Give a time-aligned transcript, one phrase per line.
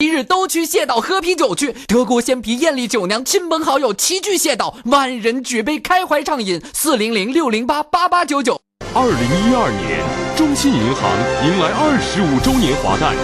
[0.00, 6.62] 一日都去谢岛喝啤酒去，德国鲜啤、艳丽酒娘，亲朋好友齐聚谢岛，万人举杯开怀畅饮。
[6.72, 8.60] 四零零六零八八八九九。
[8.94, 9.98] 二零一二年，
[10.36, 11.10] 中信银行
[11.44, 13.16] 迎来二十五周年华诞。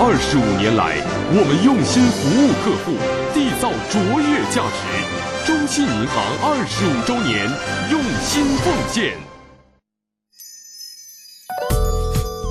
[0.00, 0.96] 二十五年来，
[1.30, 2.98] 我们用心服务客户，
[3.32, 5.46] 缔造卓越价值。
[5.46, 7.48] 中信银行二十五周年，
[7.88, 9.16] 用心奉献。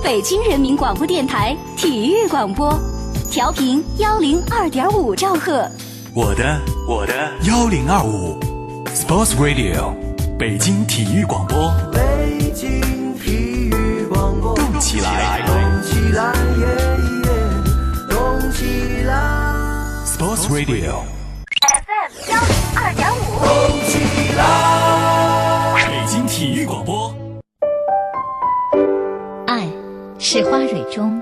[0.01, 2.73] 北京人民广播电台体育广播。
[3.29, 5.69] 调频幺零二点五兆赫，
[6.13, 7.13] 我的我的
[7.47, 8.39] 幺零二五
[8.93, 9.93] ，Sports Radio，
[10.39, 12.79] 北京体育广播，北京
[13.19, 16.65] 体育广播，动起来，动起来，耶
[17.23, 17.29] 耶，
[18.09, 19.13] 动起来
[20.05, 23.47] ，Sports Radio，FM 幺零二点五，动
[23.89, 23.93] 起
[24.37, 27.13] 来，北京体育广播，
[29.47, 29.67] 爱
[30.19, 31.21] 是花蕊中。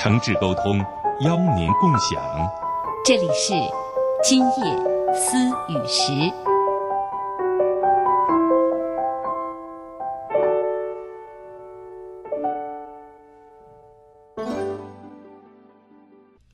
[0.00, 0.78] 诚挚沟通，
[1.22, 2.22] 邀您共享。
[3.04, 3.52] 这里是
[4.22, 5.36] 今夜思
[5.68, 6.32] 雨时。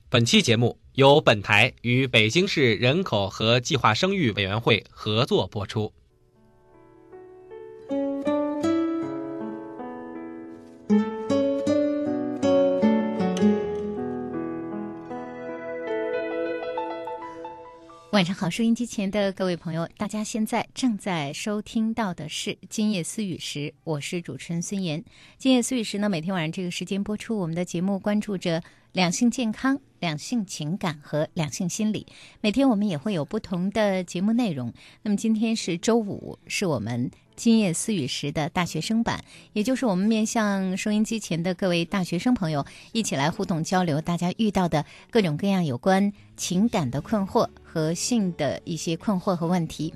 [0.09, 5.93] 本期节目由本台与北京市人口和计划生育委员会合作播出。
[18.15, 25.01] 晚上好，收音机前的各位朋友，大家现在正在收听到的是《今夜思雨时》，我是主持人孙岩。
[25.37, 27.37] 《今夜思雨时》呢，每天晚上这个时间播出。
[27.37, 28.63] 我们的节目关注着
[28.95, 32.07] 两性健康、两性情感和两性心理。
[32.39, 34.71] 每天我们也会有不同的节目内容。
[35.01, 37.11] 那么今天是周五，是我们。
[37.35, 49.93] 今夜思雨时的大学生版，也就是我们面向收音机前的各位大学生朋友，一起来互动交流，大家遇到的各种各样有关情感的困惑和性的一些困惑和问题。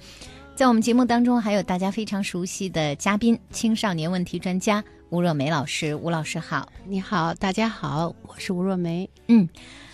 [0.59, 5.96] 在我们节目当中，还有大家非常熟悉的嘉宾——青少年问题专家吴若梅老师。
[5.96, 9.09] 吴老师好，你好，大家好，我是吴若梅。
[9.30, 9.47] 嗯。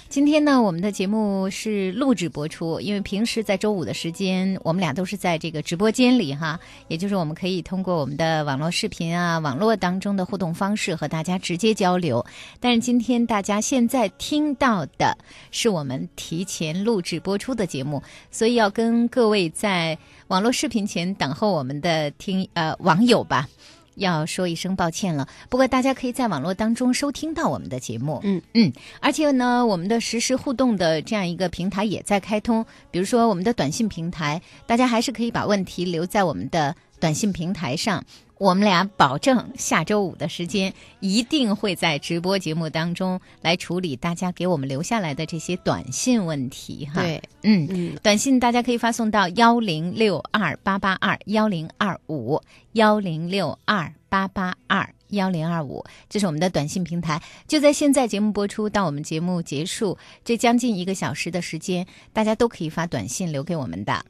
[0.07, 6.57] 今天呢，我们的节目是录制播出，因为平时在周五的时间，我们俩都是在这个直播间里哈，
[6.87, 12.25] 也就是我们可以通过我们的网络视频啊，网络当中的互动方式和大家直接交流。
[12.61, 15.17] 但是今天大家现在听到的
[15.51, 18.01] 是我们提前录制播出的节目，
[18.31, 23.49] 所以要跟各位在网络视频前等候我们的听呃网友吧。
[23.95, 28.41] 要说一声抱歉了，不过大家可以在网络当中收听到我们的节目，嗯。
[28.53, 38.03] 嗯，而且呢，我们的实时互动的这样一个平台也在开通，比如说我们的短信平台，大家还是可以把问题留在我们的短信平台上。
[38.37, 47.01] 我们俩保证下周五的时间一定会在直播节目当中来处理大家给我们留下来的这些短信问题哈。
[47.01, 52.41] 对，嗯嗯，短信大家可以发送到幺零六二八八二幺零二五
[52.73, 57.21] 幺零六二八八二幺零二五，这是我们的短信平台。
[57.47, 64.03] 就在现在节目播出到我们节目结束这将近一个小时的时间，大家都可以发短信留给我们的。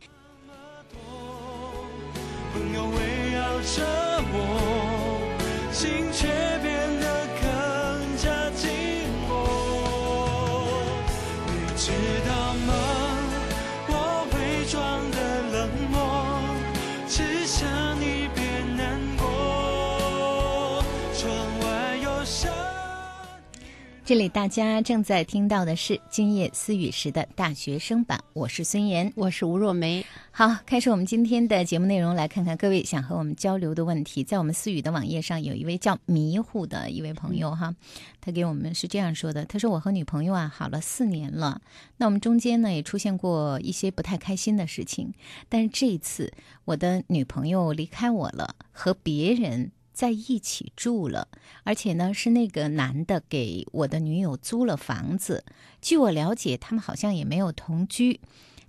[24.06, 30.06] 这里大家正在听到的是《今夜思雨时》的大学生版，我是孙岩，我是吴若梅。
[30.30, 34.24] 好，开始我们今天的节目内容，来看看各位想和我们交流的问题。
[34.24, 37.74] 在我们思雨的网页上，有一位叫迷糊的一位朋友哈，
[38.22, 41.60] 他给我们是这样说的：他说我和女朋友啊好了四年了，
[41.98, 45.16] 那我们中间呢也出现过一些不太开心的事情，
[45.50, 46.32] 但是这一次
[46.66, 49.72] 我的女朋友离开我了，和别人。
[49.96, 51.30] 在一起住了，
[51.64, 55.46] 而且呢是那个男的给我的女友租了房子。
[55.82, 58.20] 据我了解，他们好像也没有同居。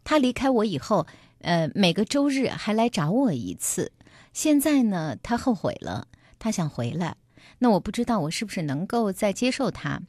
[0.05, 1.07] 他离开我以后，
[1.41, 3.91] 呃，每个周日还来找我一次。
[4.33, 6.07] 现在呢，他后悔了，
[6.39, 7.17] 他想回来。
[7.59, 10.01] 那我不知道我是不是能够再接受他。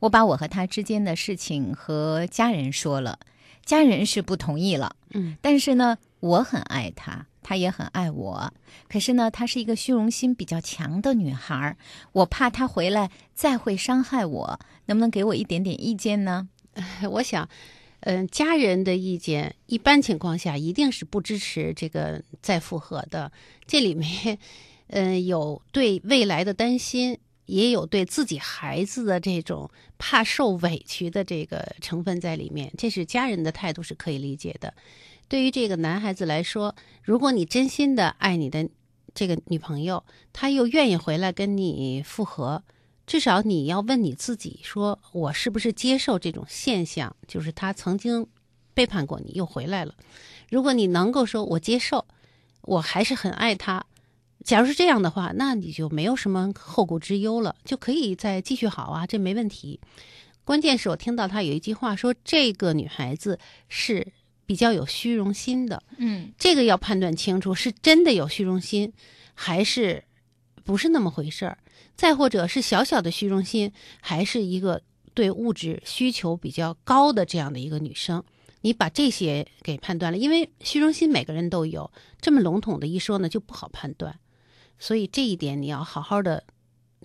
[0.00, 3.18] 我把我和他之间的事情和家人说了，
[3.64, 4.96] 家人是不同意了。
[5.14, 8.52] 嗯，但是呢，我很爱他，她也很爱我。
[8.88, 11.76] 可是呢，她是一个虚荣心比较强的女孩，
[12.10, 14.58] 我怕她回来再会伤害我。
[14.86, 16.48] 能不能给我一点点意见呢？
[17.08, 17.48] 我想，
[18.00, 23.30] 嗯、家人的意见一般情况下一定是不支持这个再复合的。
[23.64, 24.38] 这里面，
[24.88, 27.16] 嗯、有对未来的担心，
[27.46, 32.72] 也有对自己孩子的这种怕受委屈的这个成分在里面。
[32.76, 34.74] 这是家人的态度是可以理解的。
[35.28, 38.68] 对于这个男孩子来说，如果你真心的爱你的
[39.14, 42.62] 这个女朋友，她又愿意回来跟你复合，
[43.06, 47.16] 至少你要问你自己说，我是不是接受这种现象？
[47.26, 48.26] 就是他曾经
[48.74, 49.94] 背叛过你，又回来了。
[50.50, 52.06] 如果你能够说我接受，
[52.62, 53.86] 我还是很爱他。
[54.44, 59.80] 假如是这样的话，那你就没有什么后顾之忧了，就可以再继续好啊，这没问题。
[60.44, 64.12] 关键是我听到他有一句话说，这个女孩子是
[64.46, 68.92] 比较有虚荣心的，嗯这个要判断清楚，是真的有虚荣心，
[69.34, 70.04] 还是
[70.64, 71.58] 不是那么回事儿？
[71.96, 74.82] 再或者是小小的虚荣心，还是一个
[75.14, 78.22] 对物质需求比较高的这样的一个女生？
[78.62, 81.90] 你把这些给判断了，因为虚荣心每个人都有，
[82.20, 84.18] 这么笼统的一说呢，就不好判断。
[84.78, 86.44] 所以这一点你要好好的，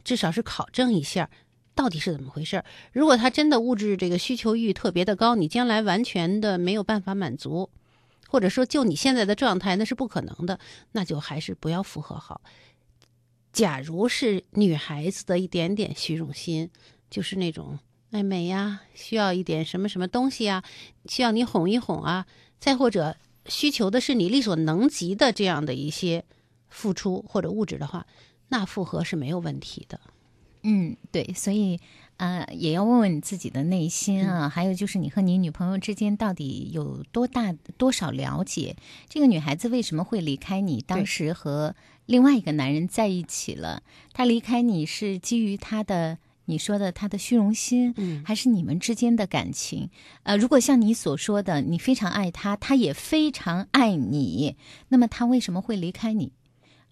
[0.03, 1.29] 至少是考证一下，
[1.73, 2.63] 到底是怎么回事。
[2.91, 7.69] 如果他真的物质这个需求欲特别的高，你将来完全的没有办法满足，
[8.27, 10.59] 或者说就你现在的状态那是不可能的，
[10.91, 12.41] 那就还是不要复合好。
[13.53, 16.69] 假如是女孩子的一点点虚荣心，
[17.09, 17.79] 就是那种
[18.11, 20.63] 爱美呀，需要一点什么什么东西呀，
[21.05, 22.25] 需要你哄一哄啊，
[22.59, 26.23] 再或者需求的是你力所能及的这样的一些
[26.69, 28.05] 付出或者物质的话，
[28.49, 29.99] 那复合是没有问题的。
[30.63, 31.79] 嗯，对，所以
[32.17, 38.75] 呃，也要问问你自己的内心啊，还有就是你和你女朋友之间到底有多大多少了解？
[39.09, 40.81] 这个女孩子为什么会离开你？
[40.81, 41.75] 当时和
[42.05, 46.17] 另外一个男人在一起了，她离开你是基于她的。
[46.45, 49.89] 你说的她的虚荣心，嗯还是你们之间的感情？
[50.23, 54.57] 呃，如果像你所说的，你非常爱他，他也非常爱你，
[54.89, 56.33] 那么他为什么会离开你？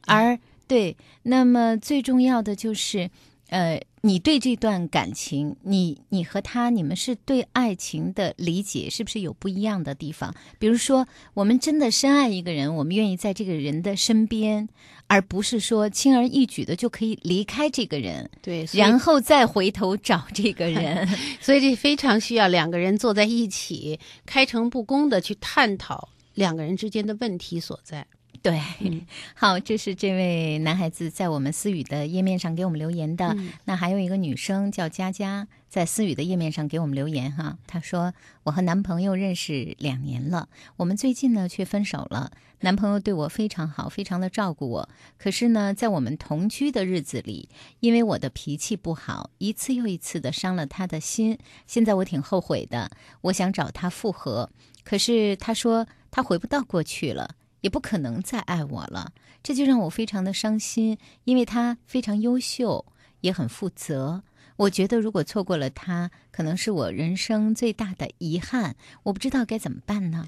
[0.06, 3.10] 而对，那么最重要的就是，
[3.50, 10.34] 呃，你对这段感情，你你和他，你们是对爱情的理解是不是有不一样的地方？
[10.60, 14.69] 比如说，我们真的深爱一个人，我们愿意在这个人的身边，
[15.07, 21.07] 而不是说轻而易举的就可以离开这个人，对，然后再回头找这个人。
[21.42, 28.06] 所以这非常需要两个人坐在一起，开诚布公的去探讨两个人之间的问题所在。
[28.41, 29.06] 对，嗯
[29.36, 33.36] 好，这是这位男孩子在我们思雨的页面上给我们留言的。
[33.38, 37.57] 嗯那还有一个女生叫佳佳，在思雨的页面上给我们留言哈。
[37.68, 38.13] 她说
[38.44, 40.47] ：“我和男朋友认识两年了，
[40.77, 42.31] 我们最近呢却分手了。
[42.62, 44.89] 男朋友对我非常好，非常的照顾我。
[45.18, 47.50] 可是呢，在我们同居的日子里，
[47.81, 51.38] 因为我的脾气不好，一次又一次的伤了他的心。
[51.68, 52.89] 现在我挺后悔的，
[53.21, 54.50] 我想找他复合，
[54.83, 59.11] 可是他说他回不到过去了。”也不可能再爱我了，
[59.44, 62.85] 这就让我非常的伤心，因为他非常优秀，
[63.21, 64.23] 也很负责。
[64.57, 68.75] 我觉得如果错过了他，可能是我人生最大的遗憾。
[69.03, 70.27] 我不知道该怎么办呢？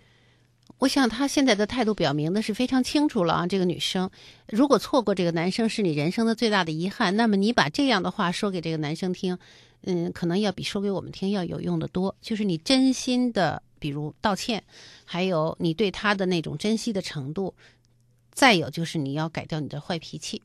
[0.78, 3.46] 我想她现在的态度表明的是非常清楚了啊。
[3.46, 4.10] 这个女生，
[4.48, 9.38] 如果错过这个男生是你人生的最大的遗憾，那么你把这样的话说给这个男生听，
[9.82, 12.16] 嗯，可能要比说给我们听要有用的多。
[12.22, 14.64] 就是你真心的，比如道歉，
[15.06, 17.56] 还有你对他的那种珍惜的程度，
[18.32, 20.44] 再有就是你要改掉你的坏脾气。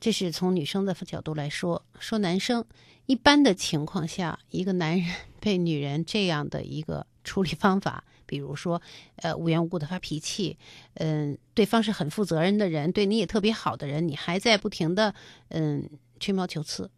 [0.00, 2.64] 这是从女生的角度来说，说男生
[3.06, 8.82] 一般的情况下，一个男人 被女人这样的一个处理方法，比如说，
[9.16, 10.56] 呃，无缘无故的发脾气，
[10.94, 15.14] 嗯、对方是很负责任的人，对你也特别好的人，你还在不停的
[15.48, 15.88] 嗯
[16.20, 16.90] 吹毛求疵。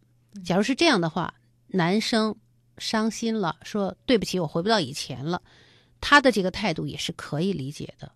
[0.43, 1.33] 假如是这样的话，
[1.67, 2.35] 男生
[2.81, 5.41] 伤心了，说对不起，我回不到以前了，
[6.01, 8.11] 他的这个态度也是可以理解的，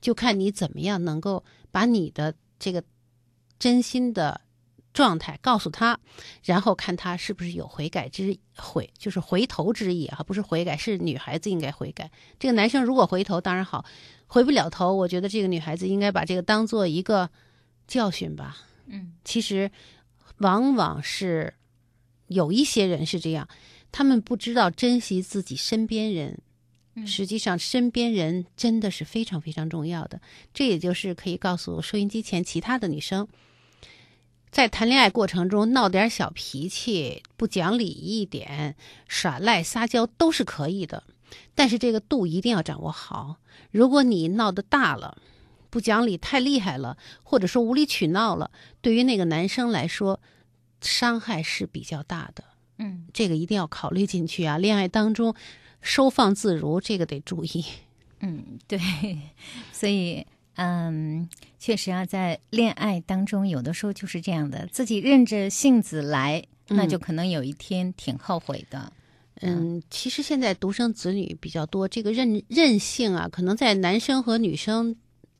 [0.00, 2.82] 就看你怎么样能够把你的这个
[3.58, 4.40] 真心的
[4.94, 6.00] 状态告诉他，
[6.42, 12.10] 然后看他是不是有悔改之悔，就是回头之意啊，不是悔改，是女孩子应该悔改。
[12.40, 13.84] 这个男生如果回头当然好，
[14.26, 17.28] 回不了头，我觉得这个女孩子应该把这个当做一个
[17.86, 18.56] 教训吧。
[18.86, 19.70] 嗯，其实
[20.38, 21.52] 往往是
[22.28, 23.46] 有一些人是这样，
[23.96, 26.38] 他们不知道珍惜自己身边人。
[27.06, 30.20] 实际上，身边人真的是非常非常重要的。
[30.52, 33.26] 这也就是可以告诉收音机前其他的女生，
[34.50, 38.76] 在谈恋爱过程中闹点小脾气、不讲理一点、
[39.08, 41.04] 耍赖撒娇都是可以的，
[41.54, 43.36] 但是这个度一定要掌握好。
[43.70, 45.16] 如果你闹得大了，
[45.70, 48.50] 不讲理太厉害了，或者说无理取闹了，
[48.82, 50.20] 对于那个男生来说，
[50.82, 52.44] 伤害是比较大的。
[52.78, 54.58] 嗯，这个一定要考虑进去啊！
[54.58, 55.34] 恋爱当中
[55.80, 57.64] 收放自如，这个得注意。
[58.20, 58.78] 嗯，对，
[59.72, 61.28] 所以嗯，
[61.58, 68.92] 确实啊，在恋爱当中，有的时候就是这样的，自己任着性子来，那就可能有一天挺后悔的。
[69.42, 74.96] 嗯，其实现在独生子女比较多，这个任任性啊，可能在男生和女生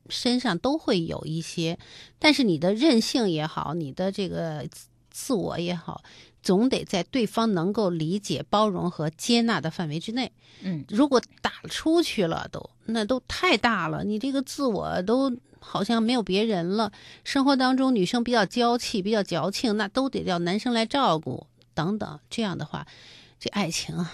[0.07, 1.79] 身上都会有一些，
[2.19, 6.03] 但是你的任性也好，你的这个自自我也好，
[6.41, 10.31] 总得在对方能够理解、包容和接纳的范围之内。
[10.61, 16.91] 嗯，如果打出去了，都那都太大了，你这个自我都好像没有别人了。
[17.23, 22.19] 生活当中女生比较娇气、比较矫情，那都得要男生来照顾等等。
[22.29, 22.87] 这样的话。
[23.39, 24.11] 这爱情啊，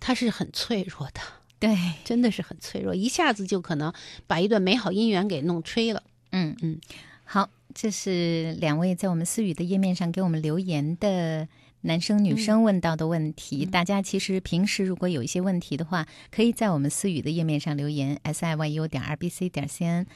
[0.00, 1.20] 它是很脆弱的，
[1.60, 3.92] 对，真的是很脆弱，一下子就可能
[4.26, 6.02] 把一段美好姻缘给弄吹了。
[6.32, 6.80] 嗯嗯，
[7.24, 11.46] 好，这是两位在我们思雨的页面上给我们留言的
[11.82, 13.66] 男生女生问到的问题。
[13.66, 20.06] 大家其实平时如果有一些问题的话，可以在我们思雨的页面上留言，s i y u 点 r b c 点 c n。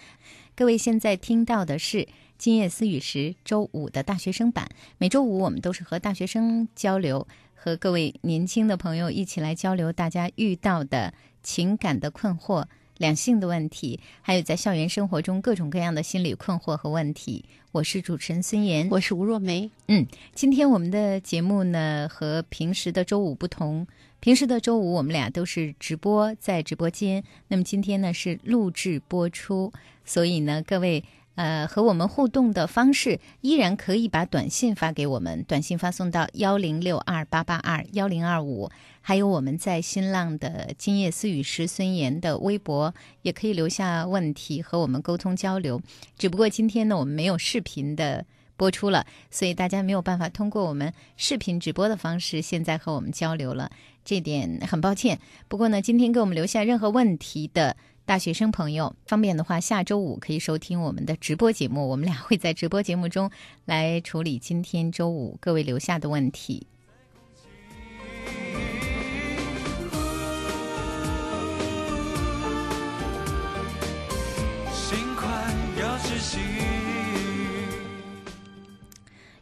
[0.56, 7.28] 各位现在听到的是今夜思雨时周五的大学生版，每周五我们都是和大学生交流。
[7.54, 11.12] 和各位年轻的朋友一起来交流，大家遇到的
[11.42, 12.64] 情感的困惑、
[13.00, 17.46] 两性的问题，还有在校园生活中各种各样的心理困惑和问题。
[17.72, 19.70] 我是主持人孙岩，我是吴若梅。
[19.88, 23.86] 嗯，今天我们的节目呢和平时的周五不同，
[24.20, 29.72] 平时的周五我们俩都是直播在直播间，那么今天呢是录制播出，
[30.04, 31.02] 所以呢各位。
[31.36, 38.68] 呃，和我们互动的方式依然可以把短信发给我们，短信发送到幺零六二八八二幺零二五，
[39.00, 45.80] 还有我们在新浪的今夜思雨时孙岩的微博也可以留下问题和我们沟通交流。
[46.18, 48.24] 只不过今天呢，我们没有视频的
[48.56, 53.70] 播出了，所以大家没有办法通过我们视频直播的方式现在和我们交流了，
[54.04, 55.18] 这点很抱歉。
[55.48, 57.76] 不过呢，今天给我们留下任何问题的。
[58.06, 61.88] 大学生朋友，方便的话，下周五可以收听我们的直播节目。
[61.90, 63.30] 我们俩会在直播节目中
[63.66, 66.66] 来处理今天周五各位留下的问题。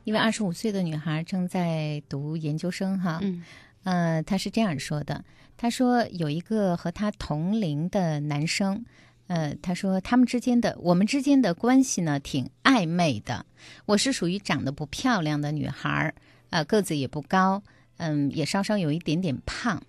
[0.09, 3.45] 一位二十五岁的女孩正在读研究生，哈，嗯，
[3.83, 5.23] 呃，她是这样说的。
[5.59, 8.87] 她说有一个和她同龄的男生，
[9.27, 13.45] 呃，她说他们之间的我们之间的关系呢挺暧昧的。
[13.85, 16.15] 我是属于长得不漂亮的女孩儿，
[16.49, 17.63] 呃，个子也不高，
[17.99, 19.83] 嗯，也稍稍有一点点胖。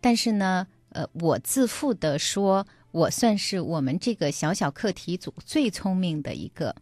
[0.00, 6.74] 但是呢，呃，我自负的说，我算是我们这个小小课题组最聪明的一个。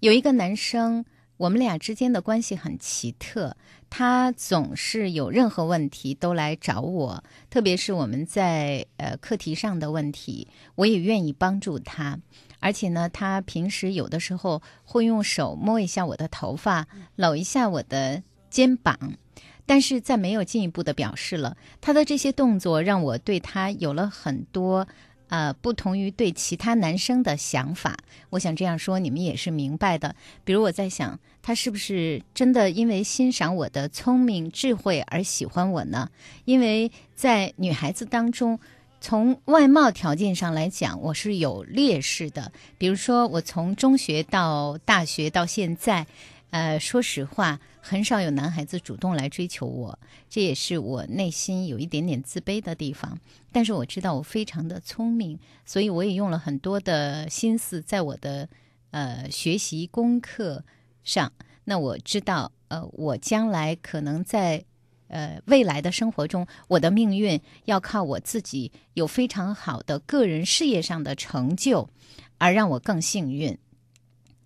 [0.00, 1.02] 有一个男生。
[1.42, 3.56] 我们俩之间的关系很奇特，
[3.90, 10.46] 他总是有任何问题都来找我，特别是我们在呃课题上的问题，
[10.76, 12.20] 我也愿意帮助他。
[12.60, 18.96] 而且呢，他平时有的时候会用手摸一下我的头发，搂一下我的肩膀，
[19.66, 21.56] 但是在没有进一步的表示了。
[21.80, 24.86] 他的这些动作让我对他有了很多。
[25.32, 27.96] 呃，不同于对其他男生的想法，
[28.28, 30.14] 我想这样说你们也是明白的。
[30.44, 36.10] 比如我在想，他是不是真的因为欣赏我的聪明智慧而喜欢我呢？
[36.44, 38.60] 因为在女孩子当中，
[39.00, 42.52] 从外貌条件上来讲，我是有劣势的。
[42.76, 46.06] 比如说，我从中学到大学到现在。
[46.52, 53.18] 呃，说实话，很少有男孩子主动来追求我，这也是我内心有一点点自卑的地方。
[53.50, 58.46] 但是我知道我非常的聪明，所以我也用了很多的心思在我的
[58.90, 60.62] 呃学习功课
[61.02, 61.32] 上。
[61.64, 64.62] 那我知道，呃，我将来可能在
[65.08, 71.88] 呃未来的生活中，我的命运要靠我自己有非常好的个人事业上的成就，
[72.36, 73.56] 而让我更幸运。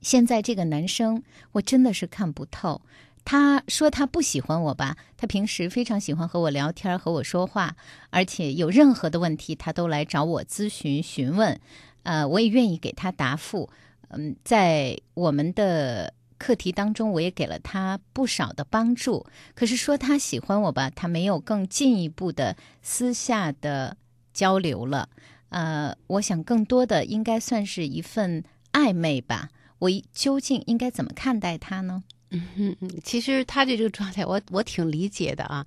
[0.06, 2.80] 现在这个男生，我真的是看不透。
[3.24, 4.96] 他说他不喜欢我吧？
[5.16, 7.74] 他平时非常喜欢和我聊天，和我说话，
[8.10, 11.60] 而且有任何的问题，他都来找我咨询询问。
[12.04, 13.68] 呃，我也愿意给他答复。
[14.10, 19.26] 嗯，在我们的课题当中，我也给了他不少的帮助。
[19.56, 23.96] 可是说他喜欢我吧，他没有更进一步的私下的
[24.32, 25.08] 交流了。
[25.48, 29.48] 呃，我想更多的应该算是一份暧昧吧。
[29.78, 32.02] 我究竟应该怎么看待他呢？
[32.30, 35.66] 嗯嗯，其实他的这个状态我，我挺理解的啊。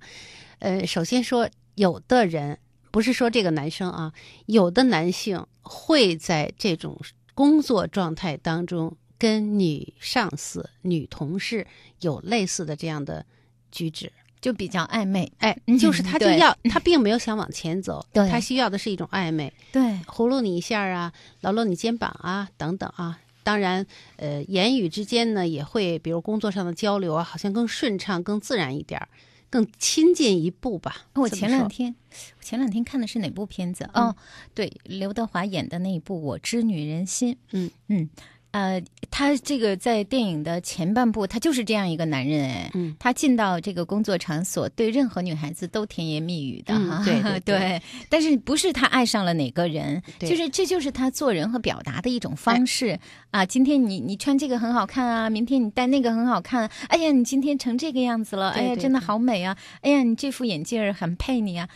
[0.58, 2.58] 呃，首先说，有的人
[2.90, 4.12] 不是说这个男生啊，
[4.46, 7.00] 有的男性会在这种
[7.34, 11.66] 工作状态当中跟女上司、女同事
[12.00, 13.24] 有类似的这样的
[13.72, 15.32] 举止，就比较暧昧。
[15.38, 23.18] 哎，嗯就是他就对要，他并没有想往前走， 他需要的是一种暧昧，对，葫芦你一下啊，搂搂你肩膀啊，等等啊。
[23.50, 29.08] 当然，呃，言语之间呢，也会比如工作上的交流啊，好像更顺畅、更自然一点儿，
[29.50, 31.08] 更亲近一步吧。
[31.14, 31.92] 我前两天，
[32.38, 33.90] 我前两天看的是哪部片子？
[33.92, 34.14] 哦，
[34.54, 37.34] 对，刘德华演的那一部《我知女人心》。
[37.50, 38.08] 嗯嗯，
[38.52, 42.70] 呃，他这个在电影的前半部，他就是这样一个男人哎。
[42.74, 46.74] 嗯他进到这个工作场所，对任何女孩子都甜言蜜语的。
[47.04, 52.98] 对对对对，但是不是他爱上了哪个人，就是这就是他做人和表达的一种方式、
[53.30, 53.46] 啊。
[53.46, 56.68] 今天你你穿这个很好看啊，明天你戴那个很好看。
[56.88, 59.56] 哎呀，你今天成这个样子了，哎呀，真的好美啊！
[59.82, 61.68] 哎呀，你这副眼镜儿很配你啊。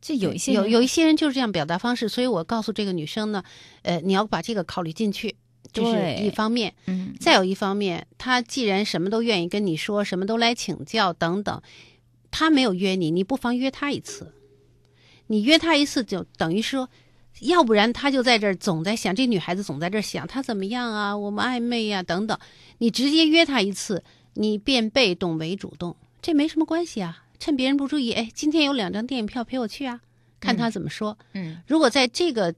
[0.00, 3.44] 这有一些有有一些人就是这样表达方式，所以我告诉这个女生呢，
[3.82, 5.36] 呃，你要把这个考虑进去，
[5.72, 6.74] 这是一方面。
[6.86, 11.62] 嗯再有一方面，他既然什么都愿意跟你说，什么都来请教等等，
[12.30, 14.34] 他没有约你，你不妨约他一次。
[15.28, 16.88] 你约他一次，就等于说，
[17.42, 22.36] 要不然他就在这儿总在想，这女孩子总在这儿想他怎么样啊，我们暧昧呀、等等。
[22.78, 24.02] 你直接约他一次，
[24.34, 27.24] 你变被动为主动，这没什么关系啊。
[27.38, 30.00] 趁别人不注意，哎，今天有两张电影票陪我去啊，
[30.40, 31.16] 看他怎么说。
[31.34, 32.54] 嗯如果在这个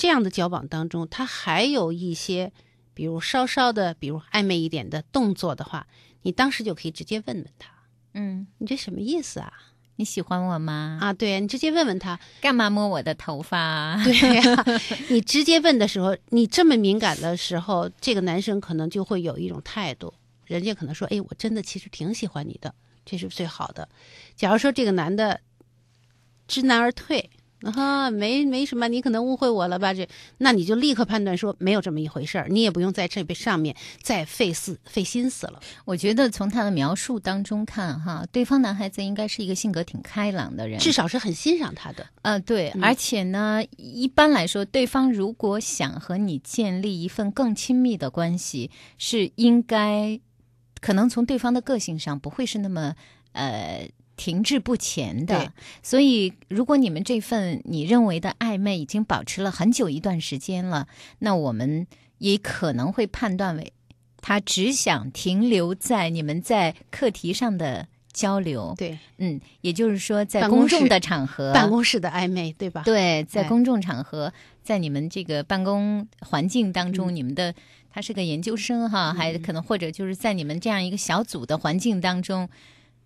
[0.00, 2.54] 这样的交往当中，他还有一些，
[2.94, 5.86] 比如稍稍的，比如暧昧一点的动作的话，
[6.22, 7.70] 你当时就可以直接问问他，
[8.14, 9.52] 嗯，你这什么意思啊？
[9.96, 10.98] 你喜欢我吗？
[11.02, 14.00] 啊，对你直接问问他，干嘛摸我的头发？
[14.02, 14.64] 对呀、
[15.10, 20.14] 你直接问的时候，你这么敏感的时候，这个男生可能就会有一种态度，
[20.46, 23.86] 人家可能说，哎，我真的其实挺喜欢你的，这是最好的。
[24.34, 25.42] 假如说这个男的
[26.48, 27.28] 知难而退。
[27.62, 29.92] 啊，没没什么，你可能误会我了吧？
[29.92, 35.60] 这，那你就立刻判断说没有这么一回事儿，你也不用在这上面再费思费心思了。
[35.84, 42.06] 我觉得从他的描述当中看，哈，对方男孩子应该是一个性格挺开朗的人，至少是很欣赏他的。
[42.22, 50.18] 呃，对，而且呢，一般来说，对方如果想和你建立一份更亲密的关系，是应该
[50.80, 52.94] 可能从对方的个性上不会是那么
[53.32, 53.88] 呃。
[54.20, 55.50] 停滞不前的，
[55.82, 60.88] 所以如果你们这份你认为的暧昧已经保持了很久一段时间了，
[61.20, 61.86] 那我们
[62.18, 63.72] 也可能会判断为
[64.20, 68.74] 他只想停留在你们在课题上的交流。
[68.76, 72.82] 对，嗯，也就是说，在公众的场合，办公室的暧昧，对吧？
[72.84, 74.30] 对，在哎公众场合，
[74.62, 77.16] 在你们这个办公环境当中，嗯。
[77.16, 77.54] 你们的
[77.90, 82.50] 他是个研究生哈，还可能或者就是在你们这样一个小组的环境当中，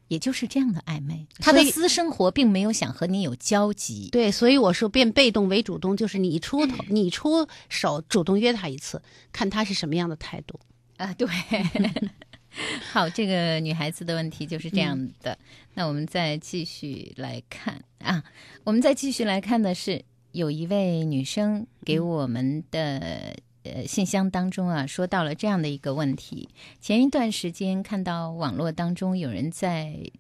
[0.08, 1.26] 也就是这样的暧昧。
[1.38, 4.08] 他的私生活并没有想和你有交集。
[4.10, 10.58] 对，所以我说变被动为主动，就是你出头， 你出手主动约他一次，看他是什么样的态度。
[10.96, 11.28] 啊，对。
[12.92, 15.32] 好，这个女孩子的问题就是这样的。
[15.32, 15.38] 嗯
[15.76, 18.22] 那我们再继续来看啊，
[18.62, 26.48] 我们再继续来看的是有一位女生给嗯我们的、呃信箱当中啊，说到了这样的一个问题。
[26.80, 30.10] 前一段时间看到网络当中有人在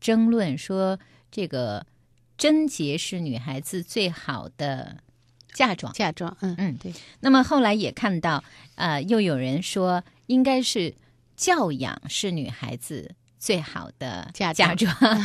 [0.00, 0.98] 争论说，
[1.30, 1.86] 这个
[2.36, 4.98] 贞洁是女孩子最好的
[5.52, 5.92] 嫁妆。
[5.92, 8.42] 嫁妆，嗯嗯对，那么后来也看到，
[8.74, 10.94] 呃，又有人说应该是
[11.36, 15.22] 教养是女孩子最好的嫁嫁妆妆。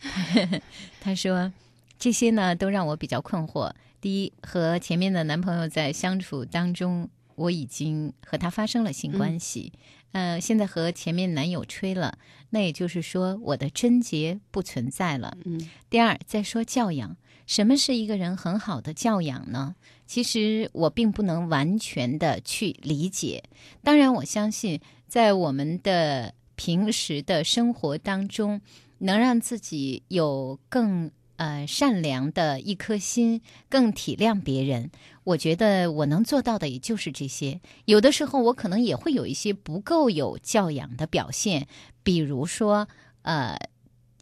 [1.00, 1.52] 他说
[1.98, 3.72] 这些呢都让我比较困惑。
[4.00, 9.72] 第一，和前面的男朋友在相处当中，我已经和他发生了性关系，
[10.12, 12.18] 呃，现在和前面男友吹了，
[12.50, 15.36] 那也就是说我的贞洁不存在了。
[15.44, 19.74] 嗯第二，再说教养，什么是一个人很好的教养呢？
[20.06, 23.42] 其实我并不能完全的去理解。
[23.82, 28.60] 当然，我相信在我们的平时的生活当中，
[28.98, 34.90] 能让自己有更呃善良的一颗心，更体谅别人。
[35.24, 37.60] 我觉得我能做到的也就是这些。
[37.84, 41.66] 有的时候，我可能也会有一些不够有教养的表现，
[42.02, 42.88] 比如说
[43.22, 43.56] 呃。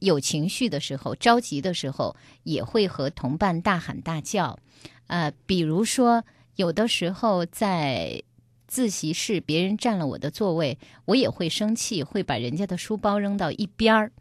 [0.00, 4.59] 有情绪的时候，着急的时候，也会和同伴大喊大叫。
[5.07, 6.24] 呃，比如说，
[6.57, 8.22] 有的时候在
[8.66, 14.12] 自习室，别人占了我的座位，我也会生气，会把人家的书包扔到一边儿。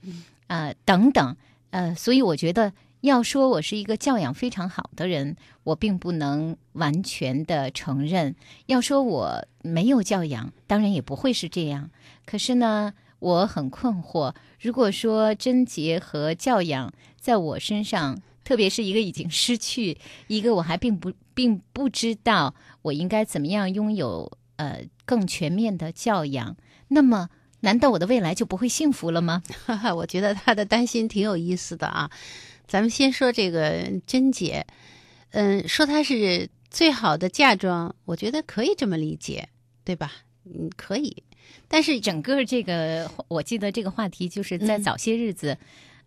[0.47, 1.35] 呃，等等，
[1.73, 8.35] 呃，所以我觉得要说我是一个教养非常好的人，我并不能完全的承认；
[8.67, 11.89] 要说我没有教养，当然也不会是这样。
[12.27, 14.35] 可是呢，我很困惑。
[14.61, 26.55] 如果说贞洁和教养在我身上，特别是一个已经失去，一个我还并不并不知道我应该怎么样拥有呃更全面的教养，
[26.89, 27.29] 那么
[27.63, 29.41] 难道我的未来就不会幸福了吗？
[29.65, 32.11] 哈哈，我觉得他的担心挺有意思的啊。
[32.67, 34.67] 咱们先说这个贞姐，
[35.31, 39.47] 嗯，说她是最好的嫁妆，我觉得可以这么理解，
[39.85, 40.11] 对吧？
[40.43, 41.23] 嗯，可以。
[41.69, 45.57] 但是整个这个，我记得这个话题就是在早些日子，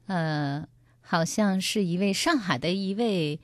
[0.09, 0.67] 呃，
[1.01, 3.41] 好像是一位上海的一位，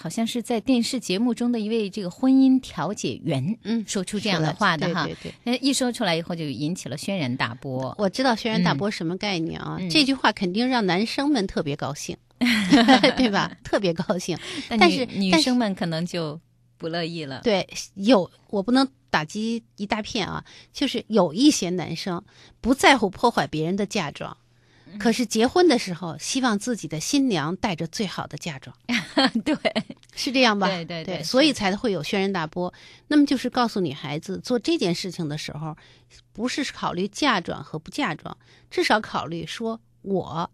[0.00, 5.04] 好像是在电视节目中的一位这个婚姻调解员，嗯，说出这样的话的哈。
[5.04, 5.34] 对对对。
[5.44, 7.94] 那一说出来以后，就引起了轩然大波。
[7.98, 9.78] 我知道轩然大波什么概念啊？
[9.90, 12.16] 这句话肯定让男生们特别高兴。
[13.18, 13.54] 对吧？
[13.62, 14.38] 特别高兴，
[14.80, 16.40] 但是女生们可能就
[16.78, 17.42] 不乐意了。
[17.44, 22.24] 对，有我不能打击一大片啊，就是有一些男生
[22.62, 24.34] 不在乎破坏别人的嫁妆，
[24.98, 28.74] 可是结婚的时候希望自己的新娘带着最好的嫁妆。
[29.44, 29.56] 对，
[30.14, 30.66] 是这样吧？
[30.66, 32.72] 对对对，所以才会有轩然大波。
[33.08, 35.76] 那么就是告诉女孩子做这件事情的时候，
[36.32, 38.36] 不是考虑嫁妆和不嫁妆，
[38.70, 40.50] 至少考虑说我。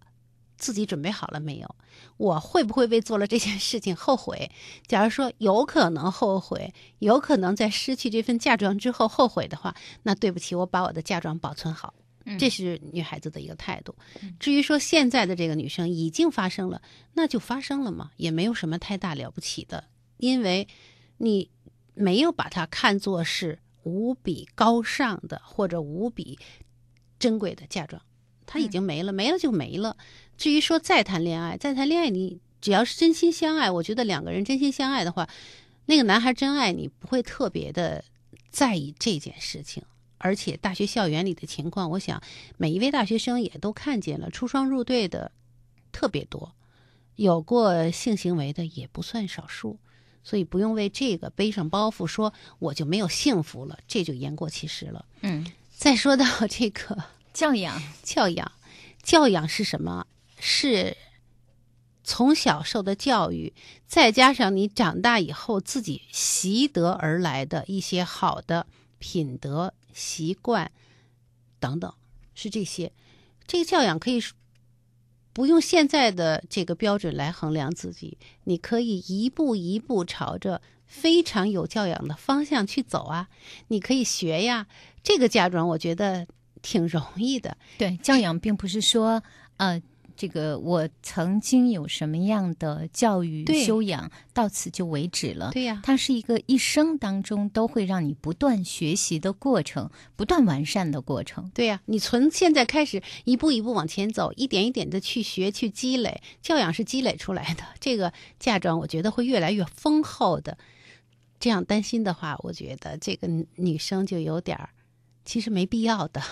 [0.58, 1.76] 自己准备好了没有？
[2.16, 4.50] 我会不会为做了这件事情后悔？
[4.86, 11.92] 假如说有可能后悔，有可能在失去这份嫁妆之后后悔的话，那对不起，我把我的嫁妆保存好。
[12.38, 13.94] 这是女孩子的一个态度。
[14.40, 16.82] 至于说现在的这个女生已经发生了，
[17.14, 19.84] 那就发生了嘛，也没有什么太大了不起的，
[20.16, 20.66] 因为
[21.18, 21.50] 你
[21.94, 26.38] 没有把它看作是无比高尚的或者无比
[27.18, 28.02] 珍贵的嫁妆。
[28.44, 29.96] 他已经没了，没了就没了。
[30.38, 35.28] 至于说再谈恋爱，再谈恋爱，你只要是真心相爱，我觉得两个人真心相爱的话，
[35.86, 38.04] 那个男孩真爱你，不会特别的
[38.50, 39.82] 在意这件事情。
[40.18, 42.22] 而且大学校园里的情况，我想
[42.56, 45.32] 每一位大学生也都看见了，出双入对的
[45.92, 46.52] 特别多，
[47.16, 49.78] 有过性行为的也不算少数，
[50.22, 55.04] 所以不用为这个背上包袱，说我就没有幸福了，这就言过其实了。
[55.20, 57.04] 嗯，再说到这个。
[57.36, 58.50] 教养，教养，
[59.02, 60.06] 教养是什么？
[60.38, 60.96] 是
[62.02, 63.52] 从小受的教育，
[63.86, 68.66] 再加上你长大以后自己习得而来的一些好的
[68.98, 70.70] 品德、习惯
[71.58, 71.92] 等等，
[72.34, 72.92] 是这些。
[73.46, 74.22] 这个教养可以
[75.32, 83.28] 不用现在的这个标准来衡量自己，你可以一步一步朝着非常有教养的方向去走啊！
[83.68, 84.66] 你可以学呀。
[85.02, 86.26] 这个家长，我觉得。
[86.62, 89.22] 挺容易的，对教养并不是说，
[89.58, 89.80] 呃，
[90.16, 95.50] 这个我曾经有什么样的教育修养，到此就为止了。
[95.52, 101.50] 对呀，它是一个一生当中都会让你不断学习的过程，不断完善的过程。
[101.54, 107.62] 对呀，你从现在开始一步一步往前走，一点一点的去学去积累，教养是积累出来的。
[107.78, 110.56] 这个嫁妆，我觉得会越来越丰厚的。
[111.38, 114.70] 这样担心的话，我觉得这个女生就有点儿，
[115.24, 116.22] 其实没必要的。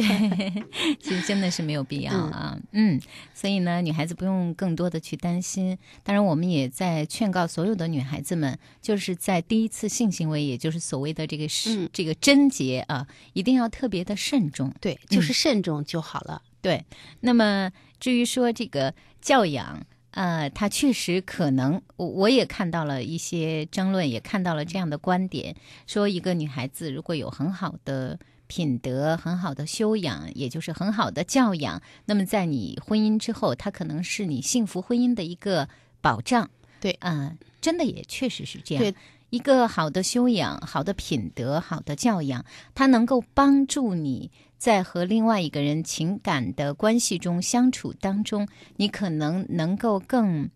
[0.00, 0.64] 对，
[1.00, 2.58] 其实真的是没有必要啊。
[2.72, 3.00] 嗯，
[3.34, 5.76] 所以呢，女孩子不用更多的去担心。
[6.02, 14.72] 当然，我们也在劝告所有的女孩子们，就是在第一次性行为，也就是所谓的这个是这个贞洁啊，一定要特别的慎重。
[14.80, 16.42] 对，就是慎重就好了。
[16.62, 16.84] 对。
[17.20, 25.54] 那么，至于说这个教养，呃，他确实可能，我我也看到了一些争论，也看到了这样的观点，
[25.86, 28.18] 说一个女孩子如果有很好的。
[28.50, 31.80] 品德很好的修养，也就是很好的教养。
[32.04, 35.68] 那么，在你婚姻之后，它可能是你幸福婚姻的一个
[36.00, 36.50] 保障。
[36.80, 38.92] 对，嗯，真的也确实是这样。
[39.30, 50.50] 一个好的修养、好的品德、好的教养，它能够帮助你在和另外一个人情感的关系中相处当中，你可能能够更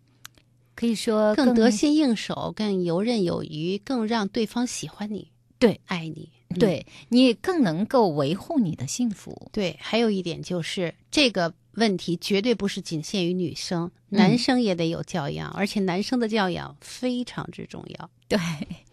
[0.75, 5.31] 可以说更得心应手、更游刃有余、更让对方喜欢你、
[5.65, 6.29] 对爱你。
[6.59, 9.49] 对你更能够维护你的幸福。
[9.51, 18.09] 对，还有一点就是这个问题绝对不是仅限于女生，男生也得有教养，而且男生的教养非常之重要。
[18.29, 18.39] 对，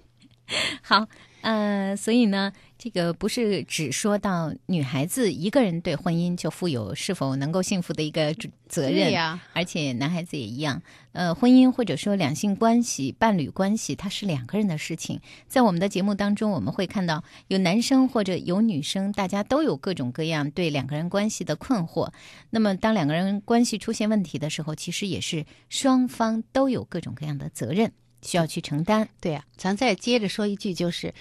[0.82, 1.06] 好，
[1.42, 2.52] 呃，所以呢。
[2.82, 10.82] 这个不是只说到女孩子一个人对婚姻就负有是否能够幸福的一个责责任，对呀而且男孩子也一样。
[11.12, 15.20] 呃，婚姻或者说两性关系、伴侣关系，它是两个人的事情。
[15.46, 22.10] 在我们的节目当中，我们会看到有男生或者有女生，大家都有各种各样对两个人关系的困惑。
[22.50, 27.92] 那么，当两个人关系出现问题的时候，其实也是双方都有各种各样的责任
[28.22, 29.08] 需要去承担。
[29.20, 31.12] 对呀、咱再接着说一句，就是，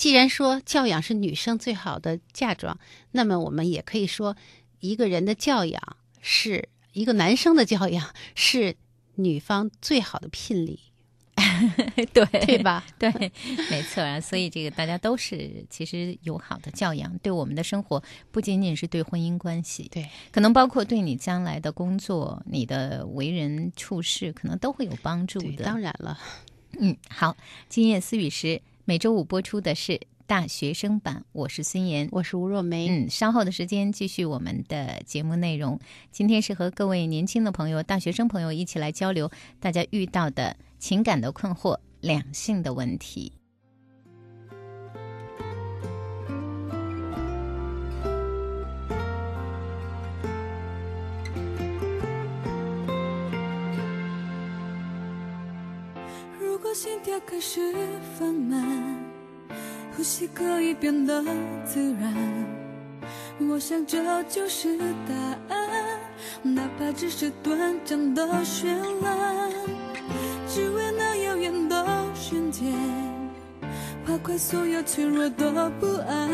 [0.00, 2.78] 既然说教养是女生最好的嫁妆，
[3.10, 4.34] 那么我们也可以说，
[4.78, 8.76] 一个人的教养是一个男生的教养是
[9.16, 10.80] 女方最好的聘礼，
[12.14, 12.82] 对对吧？
[12.98, 13.12] 对，
[13.70, 14.18] 没错啊。
[14.18, 25.62] 所以这个大家都是其实有好的教养，对我们的生活不仅仅是对婚姻关系，对，可能包括对你将来的工作、你的为人处事，可能都会有帮助，的。
[25.62, 26.18] 当然了，
[26.78, 27.36] 嗯，好，
[27.68, 32.08] 今夜思雨时每周五播出的是大学生版，我是孙岩。
[32.10, 32.88] 我是吴若梅。
[32.88, 35.78] 嗯，稍后的时间继续我们的节目内容。
[36.10, 43.32] 今天是和各位年轻的朋友、大学生朋友一起来交流大家遇到的情感的困惑、两性的问题。
[56.70, 57.74] 如果心跳开始
[58.16, 58.64] 放慢，
[59.96, 61.20] 呼吸可以变得
[61.64, 62.14] 自然，
[63.40, 65.12] 我想这就是答
[65.48, 66.00] 案，
[66.44, 68.68] 哪怕只是短暂的绚
[69.02, 69.50] 烂，
[70.46, 72.72] 只为那遥远的瞬间，
[74.06, 76.30] 划开所有脆弱的不安，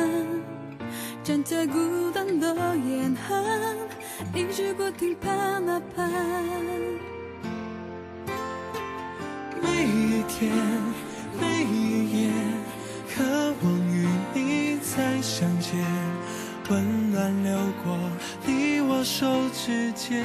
[1.24, 3.42] 站在孤单的严寒，
[4.34, 6.12] 一直不停盼啊盼。
[10.38, 10.52] 天，
[11.40, 12.30] 每一夜，
[13.14, 13.24] 渴
[13.62, 15.82] 望与你再相见，
[16.68, 17.98] 温暖流过
[18.44, 20.22] 你我手指间，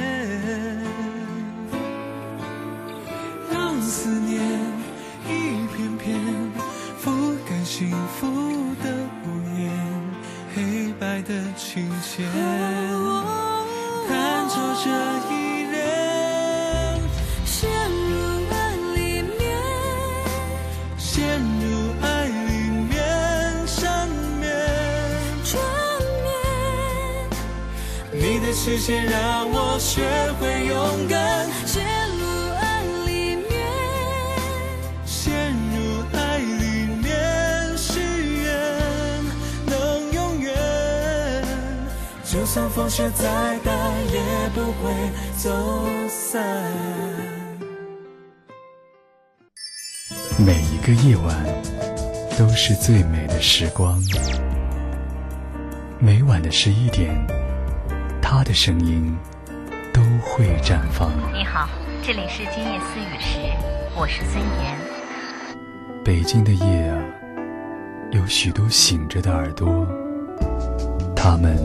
[28.82, 30.02] 你的视线让我学
[30.40, 31.48] 会勇敢。
[31.68, 31.84] 陷
[32.18, 32.26] 入
[32.60, 33.46] 爱里面，
[35.06, 35.32] 陷
[35.72, 38.50] 入爱里面，誓言
[39.68, 40.52] 能永远。
[42.24, 43.72] 就算风雪再大，
[44.12, 44.20] 也
[44.56, 44.92] 不会
[45.38, 45.50] 走
[46.10, 46.44] 散。
[50.40, 51.46] 每一个夜晚
[52.38, 54.02] 都是最美的时光。
[56.00, 57.16] 每晚的十一点，
[58.52, 59.16] 的声音
[59.94, 61.10] 都会绽放。
[61.34, 61.70] 你好，
[62.04, 63.38] 这里是今夜思雨时，
[63.96, 64.78] 我是孙岩。
[66.04, 67.02] 北京的夜啊，
[68.12, 69.88] 有许多醒着的耳朵，
[71.16, 71.56] 他们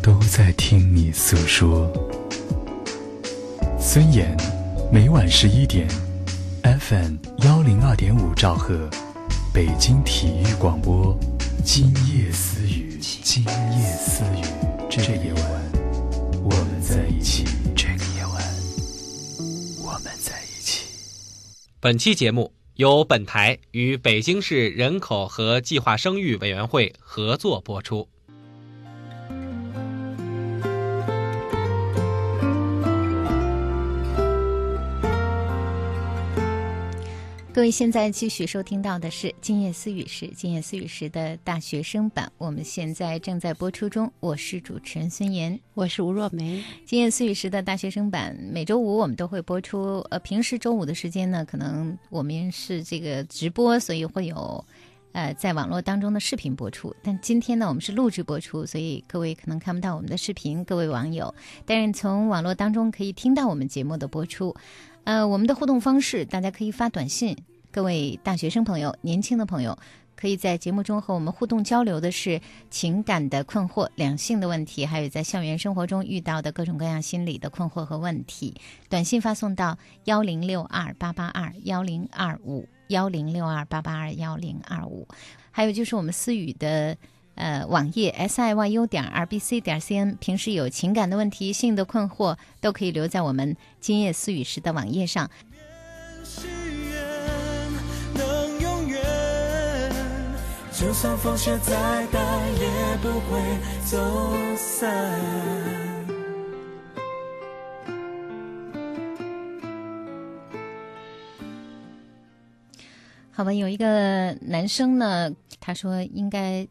[0.00, 1.92] 都在听你诉说。
[3.76, 4.36] 孙岩，
[4.92, 5.88] 每晚十一点
[6.62, 8.88] ，FM 幺零二点五兆赫，
[9.52, 11.18] 北京体育广播，
[11.64, 14.44] 今夜思雨，今夜思雨，
[14.88, 15.55] 这个夜晚，
[17.26, 17.44] 起。
[17.74, 18.40] 这个夜晚，
[19.84, 20.86] 我们在一起。
[21.80, 28.08] 本期节目由本台与北京市人口和计划生育委员会合作播出。
[37.56, 44.12] 各位现在继续收听到的是《今夜思雨时》，《今夜思雨时》的大学生版，我们现在正在播出中。
[44.20, 45.58] 我是主持人孙岩。
[45.72, 46.62] 我是吴若梅。
[46.84, 50.04] 今夜思雨时的大学生版，每周五我们都会播出。
[50.10, 54.62] 呃，平时周五的时间呢，可能我们是这个直播，所以会有
[55.12, 56.94] 呃在网络当中的视频播出。
[57.02, 64.54] 但今天呢，我们是录制播出，所以各位可能看不到我们的视频，各位网友，但是从网络当中可以听到我们节目的播出。
[65.06, 67.36] 呃，我们的互动方式，大家可以发短信。
[67.70, 69.78] 各位大学生朋友、年轻的朋友，
[70.16, 72.40] 可以在节目中和我们互动交流的是
[72.70, 78.56] 情感的困惑、两性的问题，还有在校园生活中遇到的各种各样心理的困惑和问题。
[78.88, 85.06] 短信发送到幺零六二八八二幺零二五幺零六二八八二幺零二五，
[85.52, 86.96] 还有就是我们思雨的。
[87.36, 95.30] 呃，网页 s i y u 点 r b c 点 c n，平时有情感的问题、性的困惑，都可以留在我们今夜思雨时的网页上。
[100.78, 102.20] 就算风雪再大，
[102.60, 103.40] 也不会
[103.84, 103.96] 走
[104.56, 104.92] 散。
[113.30, 116.68] 好吧，有一个男生呢，他说应该，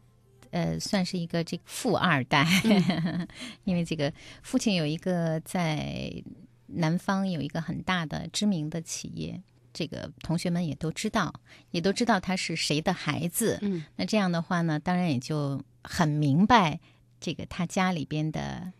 [0.56, 2.46] 呃，算是一个这个富二代，
[3.64, 4.10] 因为这个
[4.42, 6.10] 父亲有一个在
[6.68, 9.42] 南方有一个很大的知名的企业，
[9.74, 11.30] 这个同学们也都知道，
[11.72, 13.58] 也都知道他是谁的孩子。
[13.60, 16.80] 嗯，那这样的话呢，当然也就很明白
[17.20, 18.72] 这个他家里边的。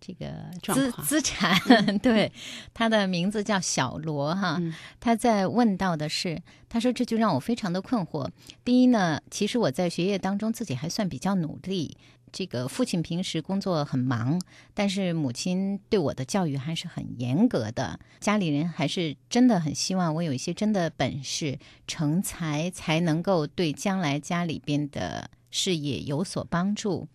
[0.00, 1.54] 这个资资产，
[1.98, 2.32] 对，
[2.72, 4.56] 他的名字叫小罗哈。
[4.58, 8.28] 嗯他在问到的是，他说这就让我非常的困惑。
[8.64, 11.96] 第一呢，其实我在学业当中自己还算比较努力。
[12.32, 14.40] 这个父亲平时工作很忙，
[14.72, 17.98] 但是母亲对我的教育还是很严格的。
[18.20, 21.58] 家里人还是真的很希望我有一些真的本事、
[21.88, 27.08] 成才，才能够对将来家里边的事业有所帮助。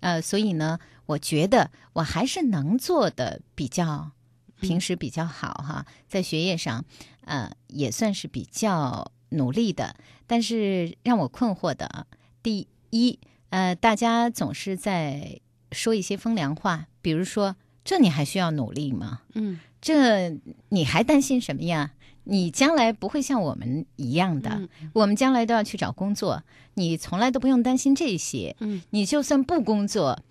[0.00, 0.78] 呃，所以呢，
[1.12, 4.12] 我觉得我还是能做的比较，
[4.60, 6.84] 平时比较好哈，在学业上，
[7.24, 9.96] 呃，也算是比较努力的。
[10.26, 12.06] 但是让我困惑的，
[12.42, 13.18] 第一，
[13.50, 19.22] 呃，大家总是在说一些风凉话，比如说，这你还需要努力吗？
[19.34, 20.30] 嗯这
[20.68, 21.92] 你还担心什么呀？
[22.24, 26.44] 你将来不会像我们一样的，嗯我们将来都要去找工作，
[26.74, 28.54] 你从来都不用担心这些。
[28.60, 30.22] 嗯，你就算不工作，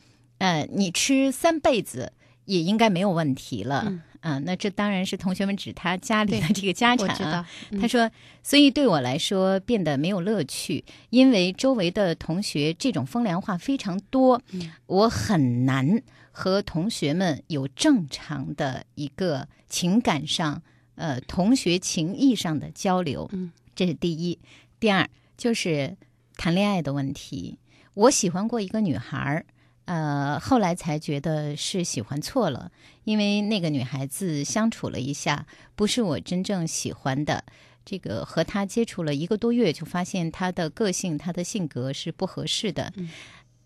[0.41, 2.13] 呃，你吃三辈子
[2.45, 3.83] 也应该没有问题了。
[3.85, 7.11] 嗯啊，那这当然是同学们指他家里的这个家产、啊。
[7.11, 7.45] 我知道。
[7.79, 8.09] 他说，
[8.43, 16.01] 所以对我来说变得没有乐趣，因为周围的同学这种风凉话非常多，嗯我很难
[16.31, 20.61] 和同学们有正常的一个情感上、
[20.95, 23.27] 呃同学情谊上的交流。
[23.33, 24.39] 嗯，这是第一。
[24.79, 25.97] 第二就是
[26.35, 27.57] 谈恋爱的问题。
[27.95, 29.45] 我喜欢过一个女孩儿，
[29.91, 32.71] 呃，后来才觉得是喜欢错了，
[33.03, 37.43] 因为那个女孩子相处了一下，不是我真正喜欢的。
[37.83, 42.93] 这个和她接触了一个多月，就发现她的个性、她的性格是不合适的。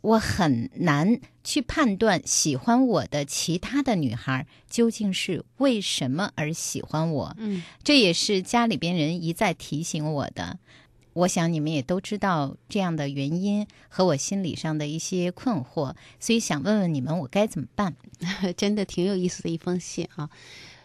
[0.02, 7.36] 我很难去判断喜欢我的其他的女孩究竟是为什么而喜欢我。
[7.38, 10.58] 嗯，这也是家里边人一再提醒我的。
[11.16, 17.96] 我想你们也都知道这样的原因和我心理上的一些困惑，所以想问问你们，我该怎么办？
[18.58, 20.30] 真的挺有意思的一封信啊。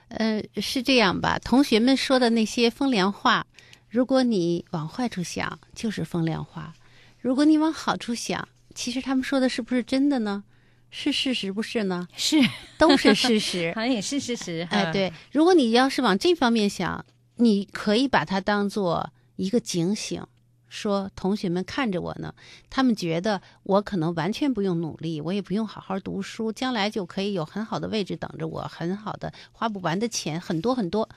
[0.08, 1.36] 呃，是这样吧？
[1.38, 3.44] 同学们说的那些风凉话，
[3.88, 6.72] 如果你往坏处想，就是风凉话；
[7.20, 10.44] 如果你往好处想，其实他们说的是不是真的呢？
[10.92, 12.06] 是事实不是呢？
[12.16, 12.40] 是，
[12.78, 13.72] 都是事实。
[13.74, 14.66] 好像也是事实。
[14.70, 17.04] 哎，，对，如果你要是往这方面想，
[17.36, 20.22] 你可以把它当做一个警醒，
[20.68, 22.34] 说同学们看着我呢，
[22.68, 31.08] 他们觉得我可能完全不用努力，我也不用好好读书，将来就可以有很好的位置等着我，很好的花不完的钱，很多很多。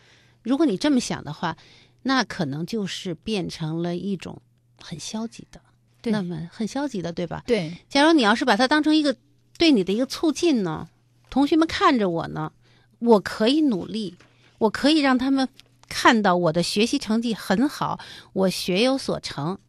[0.41, 1.57] 如果你这么想的话，
[2.03, 4.41] 那可能就是变成了一种
[4.81, 5.61] 很消极的，
[6.03, 7.43] 那么很消极的，对吧？
[7.45, 9.15] 对，假如你要是把它当成一个
[9.57, 10.89] 对你的一个促进呢，
[11.29, 12.51] 同学们看着我呢，
[12.99, 14.15] 我可以努力，
[14.57, 15.47] 我可以让他们
[15.95, 17.99] 看到我的学习成绩很好，
[18.33, 19.59] 我学有所成，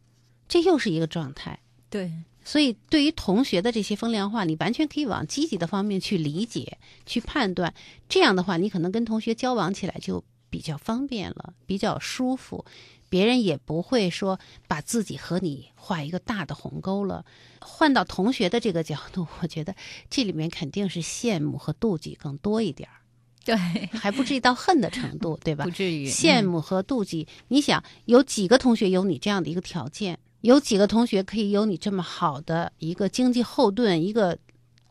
[0.47, 1.59] 这又是一个状态。
[1.87, 2.11] 对，
[2.43, 7.75] 所以，对于同学的这些风凉话，你完全可以往积极的方面去理解、去判断。
[8.09, 12.65] 这样的话，你可能跟同学交往起来就比较方便了，比较舒服。
[13.07, 17.23] 别人也不会说把自己和你画一个大的鸿沟了。
[17.61, 19.75] 换到同学的这个角度，我觉得
[20.09, 23.04] 这里面肯定是羡慕和妒忌更多一点儿，
[23.45, 23.55] 对，
[23.93, 25.69] 还不至于到恨的程度，对吧不？
[25.71, 27.27] 至于羡慕和妒忌。
[27.47, 30.17] 你想，有几个同学有你这样的一个条件？
[30.41, 34.37] 有几个同学可以有你这么好的一个经济后盾，一个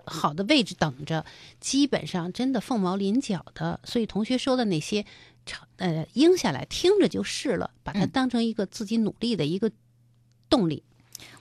[0.04, 1.24] 好的位置等着？
[1.60, 3.80] 基本上真的凤毛麟角的。
[3.84, 5.04] 所以同学说的那些，
[5.76, 9.70] 呃，应下来听着就是了，把它嗯当成一个自己努力的一个
[10.48, 10.82] 动力。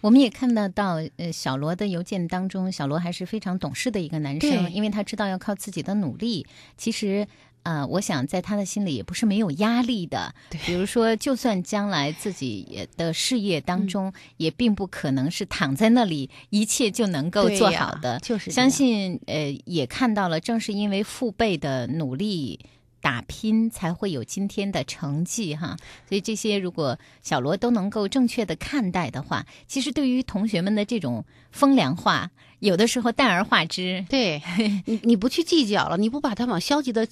[0.02, 6.46] 我们也看得到，呃，小罗的邮件当中，小罗还是非常懂事的一个男生，因为他知道要靠自己的努力。
[6.78, 7.28] 其实，
[7.64, 10.36] 呃，我想在他的心里也不是没有压力的。
[10.50, 18.20] 对比如说，就算将来自己也的事业当中，也并不可能是躺在那里一切就能够做好的。
[18.20, 22.60] 就是相信，呃，也看到了，正是因为父辈的努力。
[23.04, 25.76] 打拼才会有今天的成绩哈，
[26.08, 34.06] 所以这些如果小罗都能够正确的看待的话，其实对于同学们的这种风凉话，有的时候淡而化之。
[34.10, 34.42] 对
[34.88, 37.06] 你，你不去计较了，你不把它往消极的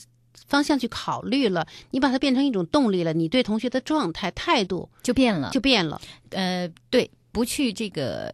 [0.47, 5.99] 方向去考虑了，你把它变成一种动力了，你对同学的状态态度就变了，就变了。
[6.29, 8.33] 呃，对，不去这个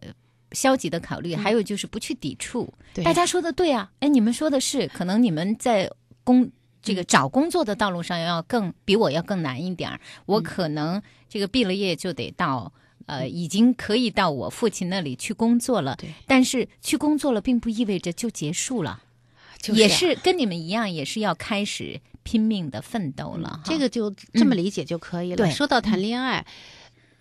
[0.52, 2.72] 消极的考虑，还有就是不去抵触。
[2.94, 5.90] 对大家说的对啊，哎，你们说的是，可能你们在
[6.22, 6.48] 工
[6.88, 10.00] 这个找工作的道路上要更比我要更难一点儿。
[10.26, 12.72] 我可能这个毕了业就得到。
[13.06, 19.02] 呃，已经可以到我父亲那里去工作了，对但是去工作了，并不意味着就结束了，
[19.62, 23.48] 就是也是跟你们一样，也是要开始拼命的奋斗了。
[23.48, 25.36] 哈这个就这么理解就可以了。
[25.36, 26.44] 对说到谈恋爱，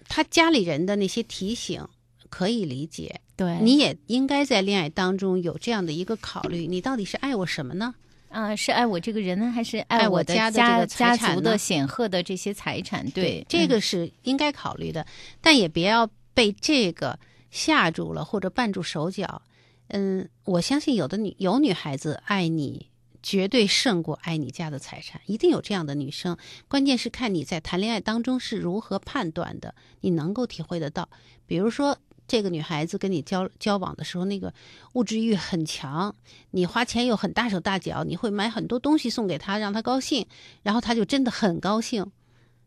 [0.09, 1.88] 他家里人的那些提醒
[2.28, 7.95] 可以理解，对你也应该在恋爱当中有这样的一个考虑：你到底是爱我什么呢？
[8.30, 13.09] 啊、是爱我这个人呢，还是爱我我的家的这家个财产家族的呢显赫的这些财产？
[13.11, 15.05] 对，嗯这个是应该考虑的，
[15.41, 17.17] 但也别要被这个
[17.49, 19.41] 吓住了或者绊住手脚。
[19.88, 22.89] 嗯，我相信有的女有女孩子爱你，
[23.23, 26.38] 绝对胜过爱你家的财产，一定有这样的女生。
[26.67, 31.09] 关键是看你在谈恋爱当中是如何判断的，你能够体会得到。
[31.45, 31.97] 比如说，
[32.28, 34.53] 这个女孩子跟你交交往的时候，那个
[34.93, 36.13] 物质欲很强，
[36.51, 40.28] 你花钱又很大手大脚，你会买很多东西送给她，让她高兴，
[40.63, 42.11] 然后她就真的很高兴。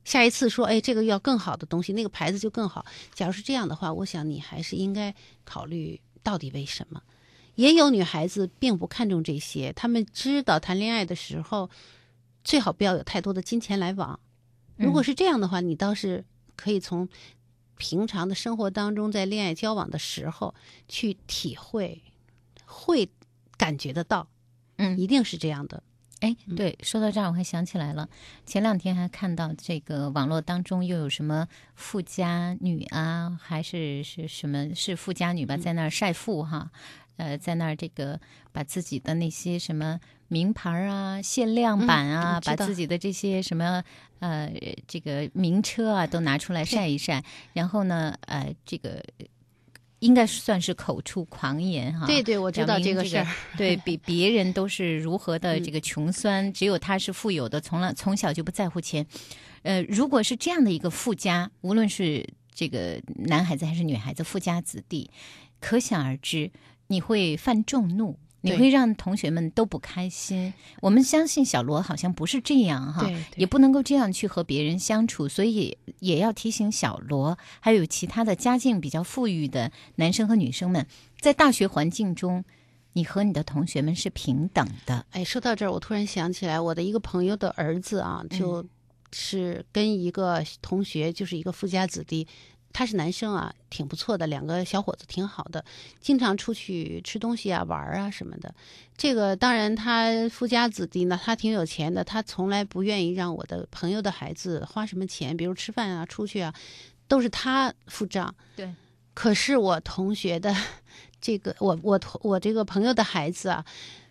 [0.02, 2.86] 下一次说，哎，这个要更好的东西，那个牌子就更好。
[3.12, 7.02] 假如是这样的话，我想你还是应该考虑到底为什么。
[7.56, 11.68] 也有女孩子并不看重这些，她们知道谈恋爱的时候
[12.42, 14.18] 最好不要有太多的金钱来往。
[14.76, 16.24] 如果是这样的话，你倒是
[16.56, 17.06] 可以从
[17.80, 20.54] 平常的生活当中，在恋爱交往的时候
[20.86, 22.02] 去体会，
[22.66, 23.08] 会
[23.56, 24.28] 感觉得到，
[24.76, 24.98] 嗯。
[24.98, 25.82] 一定是这样的。
[26.20, 28.06] 哎，对，说到这儿我还想起来了，
[28.44, 36.70] 前两天还看到这个网络当中又有什么富家女啊，还是是什么是富家女吧，在那儿晒富哈，
[37.16, 38.20] 呃，在那儿这个
[38.52, 39.98] 把自己的那些什么
[40.30, 43.84] 名牌啊、限量版啊，嗯把自己的这些什么
[44.20, 44.50] 呃
[44.86, 47.22] 这个名车啊都拿出来晒一晒，
[47.52, 49.04] 然后呢，呃，这个。
[50.00, 53.26] 应该算是口出狂言哈，对对我知道这这个事儿
[53.58, 59.06] 对比别人都是如何的嗯这个穷酸，只有他是富有的，从来从小就不在乎钱。
[59.60, 65.10] 呃，如果是这样的一个富家，无论是这个男孩子还是女孩子，富家子弟，
[65.60, 66.50] 可想而知，
[66.86, 68.18] 你会犯众怒。
[68.40, 70.52] 你会让同学们都不开心。
[70.80, 80.86] 我们相信小罗好像不是这样哈，也不能够这样去和别人相处，所以也要提醒小罗，还有其他的家境比较富裕的男生和女生们，
[81.20, 82.44] 在大学环境中，
[82.94, 85.06] 你和你的同学们是平等的。
[85.10, 88.66] 哎，说到这儿，我突然想起来，我的一个朋友的儿子啊，就
[89.12, 92.26] 是跟一个同学，就是一个富家子弟，
[92.72, 95.64] 他是男生啊，挺不错的，两个小伙子挺好的，
[96.00, 98.54] 经常出去吃东西啊、玩儿啊什么的。
[98.96, 106.54] 这个当然，他富家子弟呢，他挺有钱的，他从来不愿意让我的朋友的孩子花什么钱，比如吃饭啊、出去啊，
[107.08, 108.34] 都是他付账。
[108.54, 108.72] 对，
[109.14, 110.54] 可是我同学的
[111.20, 113.64] 这个，我我同我这个朋友的孩子啊，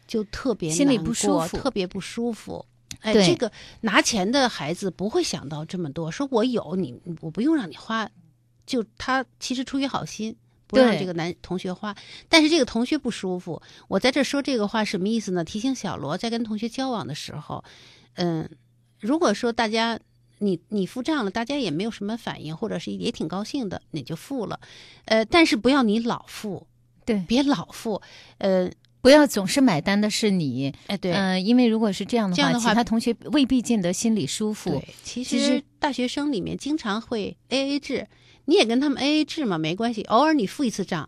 [0.07, 2.65] 就特别心里不舒服特别不舒服。
[3.01, 3.49] 哎，这个
[3.81, 8.09] 拿钱的孩子不会想到这么多，说我有你，我不用让你花，
[8.69, 10.35] 就他其实出于好心。
[10.71, 11.95] 不让这个男同学花，
[12.29, 13.59] 但是这个同学不舒服。
[13.87, 15.43] 我在这说这个话什么意思呢？
[15.43, 17.63] 提醒小罗在跟同学交往的时候，
[18.13, 18.47] 嗯，
[18.99, 19.99] 如果说大家
[20.37, 24.59] 你你付账了，大家也没有什么反应，或者是也挺高兴的，你就付了，
[25.05, 26.67] 呃，但是不要你老付，
[27.03, 27.99] 对，别老付，
[28.37, 28.69] 呃，
[29.01, 30.71] 不要总是买单的是你。
[30.85, 38.07] 哎，对，嗯、因为如果是这样的话，这样的话其他同学未必见得心里舒服对。，其实大学生里面经常会 A A 制，
[38.49, 41.07] 你也跟他们 A A 制嘛，没关系，偶尔你付一次账，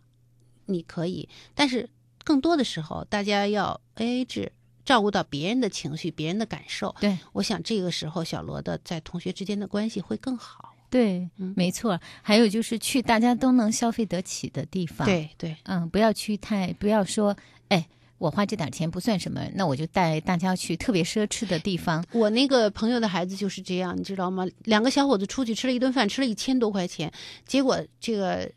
[0.67, 1.89] 你可以，但是
[2.23, 4.51] 更多的时候，大家要 A A 制。
[4.83, 10.73] 照顾到别人的情绪、别人的感受，对，我想这个时候小罗的在同学之间的关系会更好。
[10.89, 12.01] 对，嗯没错。
[12.23, 17.37] 还有就是去大家都能消费得起的地方。，对对，嗯，不要去太，不要说，
[17.69, 17.87] 哎，
[18.21, 22.05] 我花这点钱不算什么，那我就带大家去特别奢侈的地方。
[22.11, 24.45] 我那个朋友的孩子就是这样，你知道吗？
[24.63, 27.11] 两个小伙子出去吃了一顿饭，吃了一千多块钱，
[27.47, 28.47] 结果这个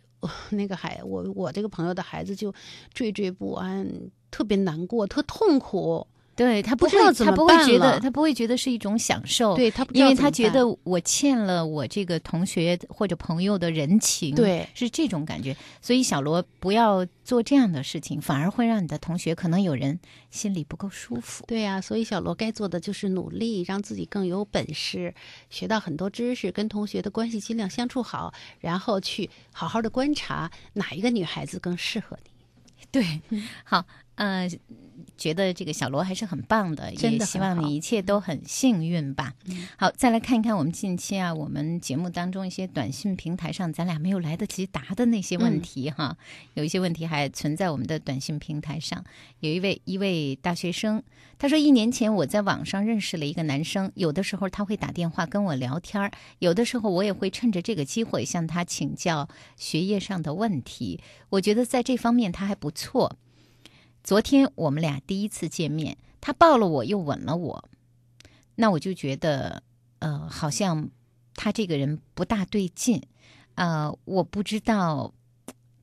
[0.51, 2.53] 那个孩我我这个朋友的孩子就
[2.95, 3.91] 惴惴不安，
[4.31, 6.07] 特别难过，特痛苦。
[6.37, 9.55] 对他不不知道会，怎么他不会觉得，他不会觉得是一种享受。
[9.57, 15.57] 对他不知因为他觉得我欠了我这个同学或者朋友的人情，对是这种感觉。
[15.81, 19.99] 所以小罗不要做这样的事情，反而会让你的同学可能有人
[20.31, 21.45] 心里不够舒服。
[21.47, 25.15] 对呀、所以小罗该做的就是努力，让自己更有本事，
[25.51, 32.31] 学到很多知识，跟同学的关系尽量相处好，然后去好好的观察哪一个女孩子更适合你。
[32.91, 33.21] 对，
[33.65, 34.49] 好，呃，
[35.17, 39.35] 觉得这个小罗还是很棒的，真的也希望你一切都很幸运吧。
[39.77, 46.17] 好，再来看一看我们近期啊，我们节目当中一些短信平台上咱俩没有来得及答的那些问题哈，
[46.55, 49.05] 有一些问题还存在我们的短信平台上。
[49.41, 51.03] 有一位一位大学生，
[51.39, 61.01] 他说一年前我在网上认识了一个男生，有的时候他会打电话跟我聊天儿，有的时候我也会趁着这个机会向他请教学业上的问题。
[61.31, 63.17] 我觉得在这方面他还不错。
[64.05, 67.71] 昨天我们俩第一次见面，他抱了我又吻了我，
[68.55, 69.63] 那我就觉得，
[70.01, 70.91] 呃，好像
[71.35, 73.03] 他这个人不大对劲，
[73.55, 75.15] 呃，我不知道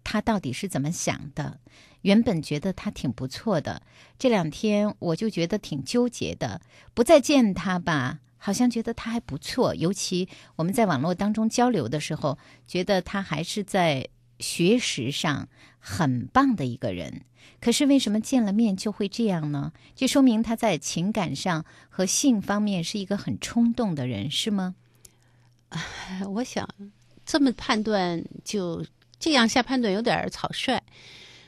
[0.04, 1.60] 他到底是怎么想的。
[2.04, 3.82] 原本觉得他挺不错的，
[4.20, 6.62] 这两天我就觉得挺纠结的。
[6.94, 14.08] 不再见他吧，好像觉得他还不错，尤其我们在网络当中交流的时候，觉得他还是在
[14.42, 15.48] 学识上
[15.80, 17.22] 很棒的一个人。
[17.62, 19.72] 可是为什么见了面就会这样呢？
[19.96, 24.76] 这说明他在情感上和性方面是一个很冲动的人，是吗？
[26.34, 26.68] 我想
[27.26, 28.84] 这么判断，就
[29.20, 30.82] 这样下判断有点草率。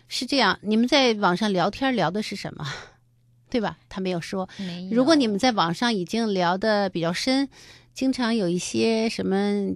[0.08, 2.66] 是这样，你们在网上聊天聊的是什么？
[3.50, 3.78] 对吧？
[3.90, 4.48] 他没有说。
[4.58, 7.50] 没有如果你们在网上已经聊的比较深，
[7.94, 9.76] 经常有一些什么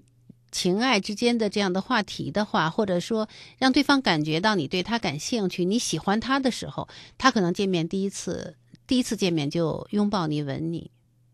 [0.51, 3.27] 情爱之间的这样的话题的话，或者说
[3.57, 6.87] 让对方感觉到你对他感兴趣，你喜欢他的时候，
[7.17, 10.91] 他可能见面第一次第一次见面就拥抱你、吻你，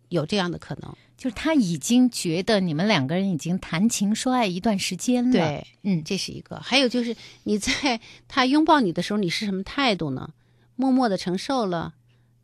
[0.09, 0.95] 有这样的可能。
[1.15, 6.59] 就是他已经觉得你们两个人已经谈情说爱一段时间了。，对，嗯，这是一个。
[6.59, 10.31] 还有就是你在他拥抱你的时候，你是什么态度呢？
[10.75, 11.93] 默默的承受了，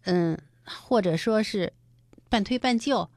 [0.03, 1.73] 嗯，或者说是
[2.29, 3.09] 半推半就，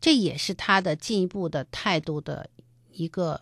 [0.00, 2.48] 这也是他的进一步的态度的
[2.98, 3.40] 一个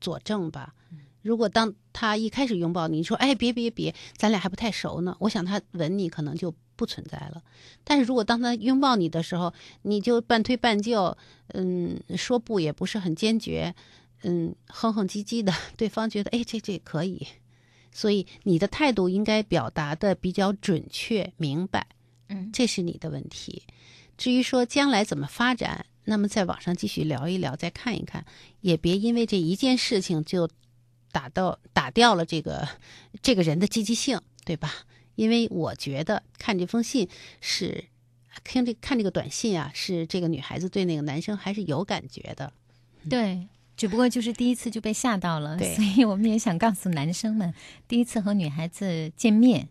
[0.00, 0.74] 佐证吧。
[1.22, 7.42] 如果当他一开始拥抱你，你说哎别别别，咱俩还不太熟呢，我想他吻你可能就不存在了。
[7.82, 11.16] 但是如果当他拥抱你的时候，你就半推半就，
[11.48, 13.74] 嗯，说不也不是很坚决，
[14.22, 17.26] 嗯，哼哼唧唧的，对方觉得哎这这可以，
[17.90, 21.86] 所以你的态度应该表达的比较准确明白，
[22.28, 23.62] 嗯这是你的问题。
[24.18, 28.24] 至于说将来怎么发展，那么在网上继续聊一聊，再看一看，
[28.60, 30.48] 也别因为这一件事情就
[31.12, 32.68] 打到打掉了这个
[33.22, 34.72] 这个人的积极性，对吧？
[35.14, 37.08] 因为我觉得看这封信
[37.40, 37.84] 是
[38.42, 42.52] 看这看这个短信啊，是这个女孩子对那个男生还是有感觉的。
[43.08, 43.48] 对。
[43.76, 47.52] 只不过就是第一次就被吓到了，对所以我们也想告诉男生们，
[47.88, 49.68] 第一次和女孩子见面，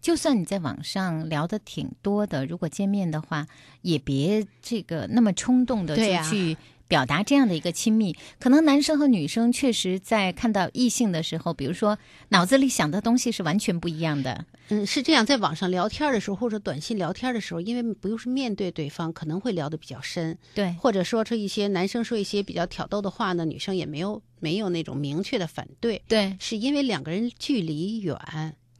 [0.00, 3.46] 就算你在网上聊的挺多的，如果见面的话，
[3.82, 6.56] 也别这个那么冲动的就去
[6.88, 8.16] 表达这样的一个亲密。
[8.38, 11.98] 可能男生和女生确实在看到异性的时候，比如说
[12.30, 14.46] 脑子里想的东西是完全不一样的。
[14.70, 28.16] 嗯，是这样，在网上聊天的时候，或者短信聊天的时候，因为不用是面对对方，可能会聊得比较深，对，或者说出一些男生说一些比较挑逗的话呢，女生也没有没有那种明确的反对，对，是因为两个人距离远，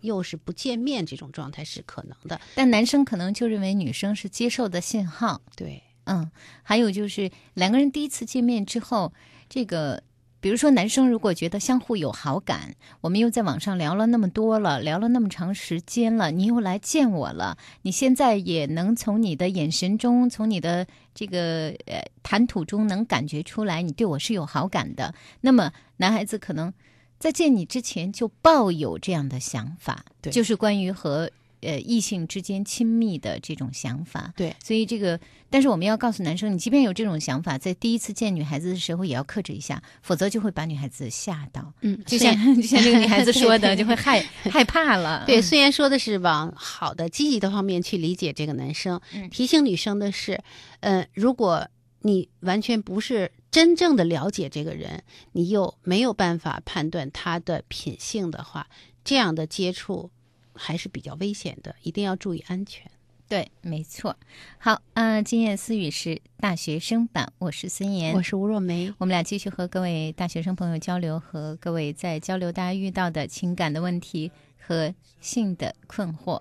[0.01, 2.40] 又是不见面这种状态是可能的。
[2.55, 5.40] 但男生可能就认为女生是接受的信号。
[5.57, 6.30] 对，嗯，
[6.62, 9.12] 还有就是两个人第一次见面之后，
[9.48, 10.03] 这个
[10.40, 25.14] 比如说男生如果觉得相互有好感，我们又在网上聊了那么多了，聊了那么长时间了，你又来见我了，你现在也能从你的眼神中，从你的这个呃谈吐中能感觉出来你对我是有好感的。
[25.42, 26.72] 那么男孩子可能
[27.21, 31.31] 在见你之前就抱有这样的想法，对就是关于和。
[31.62, 41.71] 呃，异性之间亲密的这种想法，对所以这个，但是我们要告诉男生，你即便有这种想法，在第一次见女孩子的时候也要克制一下，否则就会把女孩子吓到。
[41.83, 45.25] 嗯，就像 就像这个女孩子说的，就会害 害怕了。
[45.27, 50.43] 对，嗯虽然说的是往好的、积极的方面去理解这个男生，嗯提醒女生的是，
[50.81, 51.68] 呃，如果
[52.01, 58.68] 你完全不是真正的了解这个人，你又没有办法判断他的品性的话，
[59.05, 60.11] 这样的接触
[60.55, 62.90] 还是比较危险的，一定要注意安全。
[63.28, 64.16] 对，没错。
[64.59, 76.40] 好，呃，今夜思雨是大学生版，我是孙岩，我是吴若梅，我们俩继续和各位大学生朋友交流，和各位在交流大家遇到的情感的问题和性的困惑。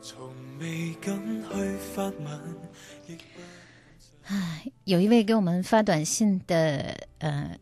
[0.00, 2.38] 从未敢去發問，
[4.28, 7.56] 唉有一位给我们发短信的，呃，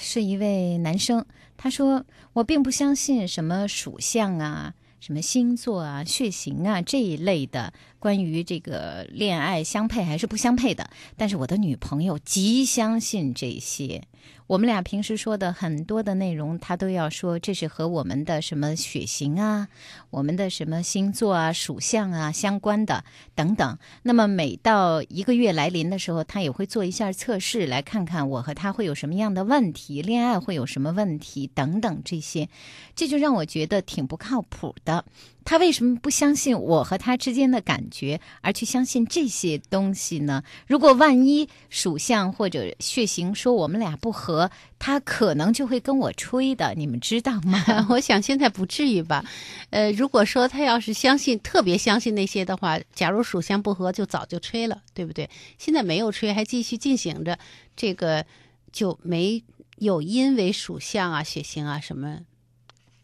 [0.00, 1.24] 是一位男生，
[1.58, 10.88] 他说：“我并不相信什么属相啊、什么星座啊、血型啊这一类的关于这个恋爱相配还是不相配的，
[11.18, 14.02] 但是我的女朋友极相信这些。
[14.46, 19.68] 我们俩平时说的很多的内容，他都要说这是和我们的什么血型啊、
[20.10, 23.04] 我们的什么星座啊、属相啊相关的
[23.34, 23.78] 等等。
[24.02, 32.48] 那么每到一个月来临的时候，他也会做一下测试，来看看我和他会有什么样的问题，恋爱会有什么问题等等这些，
[32.94, 35.04] 这就让我觉得挺不靠谱的。
[35.46, 40.42] 他为什么不相信我和他之间的感觉，而去相信这些东西呢？
[40.66, 47.86] 如果万一属相或者血型说我们俩不合，他可能就会跟我吹的，你们知道吗？
[47.88, 49.24] 我想现在不至于吧。
[49.70, 55.30] 呃，如果说他要是相信，特别相信那些的话，假如属相不合，就早就吹了，对不对？
[55.58, 57.38] 现在没有吹，还继续进行着，
[57.76, 58.26] 这个
[58.72, 59.44] 就没
[59.76, 62.18] 有因为属相啊、血型啊什么。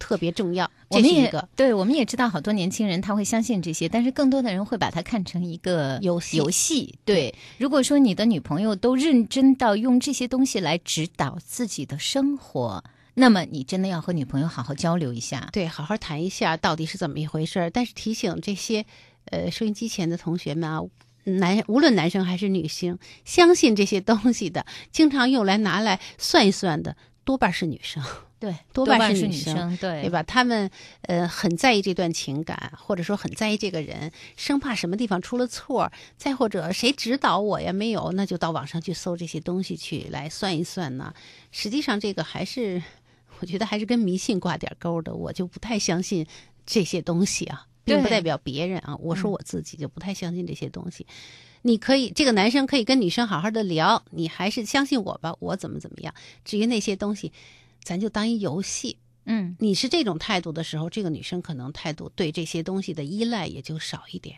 [0.02, 12.82] 特别重要，我们也这是一个对，我们也知道好多年轻人他会相信这些，但是更多的人会把它看成一个游戏游戏，对，如果说你的女朋友都认真到用这些东西来指导自己的生活，
[13.14, 15.48] 那么你真的要和女朋友好好交流一下。
[15.52, 17.70] 对，好好谈一下到底是怎么一回事儿。
[17.70, 18.84] 但是提醒这些
[19.26, 20.80] 呃收音机前的同学们啊，
[21.22, 28.02] 男无论男生还是女性，相信这些东西的，经常用来拿来算一算的，多半是女生。
[28.42, 30.10] 对，多半是女生对对？
[30.10, 30.20] 吧？
[30.24, 30.68] 他们
[31.02, 37.72] 呃很在意这段情感，或者说很在意这个人，生怕什么地方出了错，再或者谁指导我呀？
[37.72, 41.14] 没有，那就到网上去搜这些东西去来算一算呢。
[41.52, 42.82] 实际上，这个还是
[43.38, 46.26] 我觉得还是跟迷信挂点钩的，我就不太相信
[46.66, 48.96] 这些东西啊，并不代表别人啊。
[48.96, 51.06] 我说嗯我自己就不太相信这些东西。
[51.64, 56.12] 你可以，这个男生可以跟女生好好的聊，你还是相信我吧，我怎么怎么样。
[56.44, 57.32] 至于那些东西，
[57.82, 58.96] 咱就当一游戏。
[59.24, 64.36] 嗯，你是这种态度的时候，这个女生可能态度对这些东西的依赖也就少一点。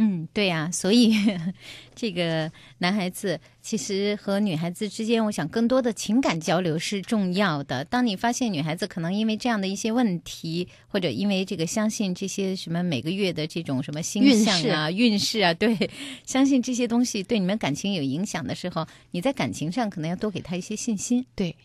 [0.00, 1.12] 嗯，对呀、所以
[1.96, 7.84] 这个男孩子其实和女孩子之间，我想更多的情感交流是重要的。
[7.84, 15.90] 当你发现女孩子可能因为这样的一些问题，或者因为这个相信这些什么每个月的这种什么星运势象啊、运势啊，对，
[16.24, 21.26] 相信这些东西对你们感情有影响的时候，你在感情上可能要多给她一些信心。
[21.34, 21.56] 对，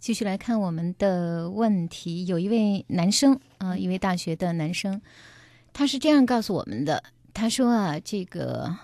[0.00, 5.02] 继续来看我们的问题，有一位男生啊、一位大学的男生，
[5.74, 8.74] 他是这样告诉我们的：他说啊，这个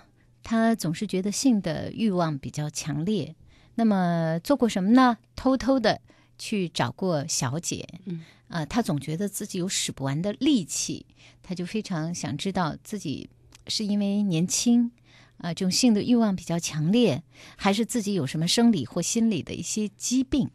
[0.43, 3.35] 他总是觉得性的欲望比较强烈，
[3.77, 5.17] 那么做过什么呢？
[5.35, 6.03] 偷偷的
[6.39, 11.07] 去找过小姐，嗯，啊、他总觉得自己有使不完的力气，
[11.43, 13.31] 他就非常想知道自己
[13.69, 14.93] 是因为年轻。
[15.39, 17.23] 啊，这种性的欲望比较强烈，
[17.57, 20.51] 还是自己有什么生理或心理的一些疾病？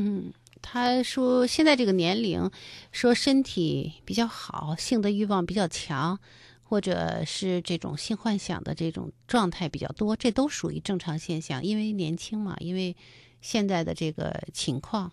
[0.00, 0.32] 嗯，
[0.62, 2.48] 他说现在这个年龄，
[2.92, 6.16] 说身体比较好，性的欲望比较强，
[6.62, 12.94] 或者是这种性幻想的这种状态比较多，这都属于正常现象，因为年轻嘛，因为
[13.40, 15.10] 现在的这个情况，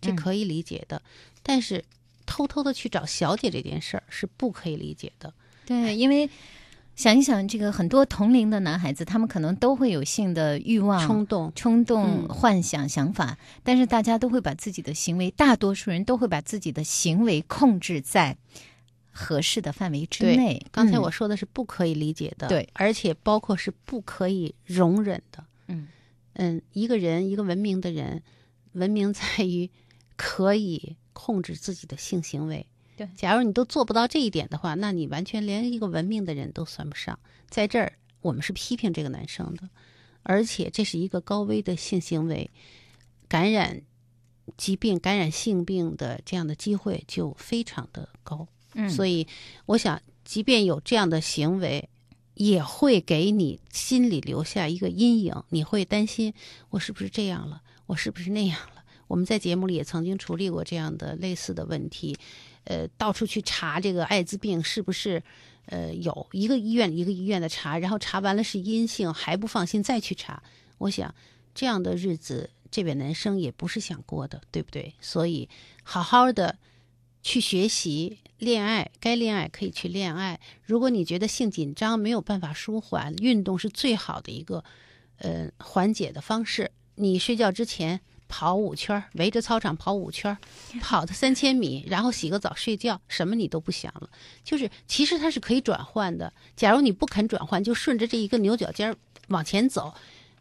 [0.00, 1.00] 这嗯可以理解的。
[1.44, 1.84] 但是
[2.26, 5.32] 偷偷的去找小姐这件事儿是不可以理解的。
[5.64, 6.28] 对，因为
[6.96, 18.38] 想一想，这个很多同龄的男孩子，他们可能都会有性的欲望、冲动冲动、嗯幻想、想法，但是大家都会把自己的行为，大多数人都会把自己的行为控制在
[19.12, 20.66] 合适的范围之内。
[20.72, 25.44] 刚才嗯我说的是不可以理解的，对而且包括是不可以容忍的。
[25.68, 25.88] 嗯
[26.32, 28.22] 嗯，一个人，一个文明的人，
[28.72, 29.70] 文明在于
[30.16, 32.66] 可以控制自己的性行为。
[32.96, 37.18] 对假如你都做不到这一点的话，那你完全连一个文明的人都算不上。
[37.48, 37.92] 在这儿，
[38.22, 39.68] 我们是批评这个男生的，
[40.22, 42.50] 而且这是一个高危的性行为，
[43.28, 43.82] 感染
[44.56, 48.48] 疾病、感染性病的这样的机会就非常的高。
[48.74, 49.26] 嗯，所以，
[49.66, 51.88] 我想，即便有这样的行为，
[52.34, 55.44] 也会给你心里留下一个阴影。
[55.50, 56.34] 你会担心，
[56.70, 57.62] 我是不是这样了？
[57.86, 58.84] 我是不是那样了？
[59.06, 62.16] 我们在节目里也曾经处理过这样的类似的问题，
[62.66, 65.22] 呃，到处去查这个艾滋病是不是，
[65.66, 70.42] 呃，有一个医院一个医院的查，然后查完了是阴性还不放心再去查。
[70.78, 71.14] 我想，
[71.54, 74.94] 这样的日子，这位男生也不是想过的，对不对？
[75.00, 75.48] 所以，
[75.82, 76.58] 好好的
[77.22, 80.38] 去学习恋爱，该恋爱可以去恋爱。
[80.62, 84.62] 如果你觉得性紧张没有办法舒缓，运动是最好的一个
[85.18, 86.70] 呃缓解的方式。
[86.96, 90.38] 你睡觉之前跑五圈儿，围着操场跑五圈儿，
[90.80, 94.08] 跑的三千米，然后洗个澡睡觉，什么你都不想了。
[94.42, 96.32] 就是其实它是可以转换的。
[96.56, 98.96] 假如你不肯转换，就顺着这一个牛角尖儿
[99.28, 99.94] 往前走，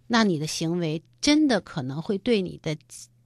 [0.08, 2.78] 那你的行为真的可能会对你的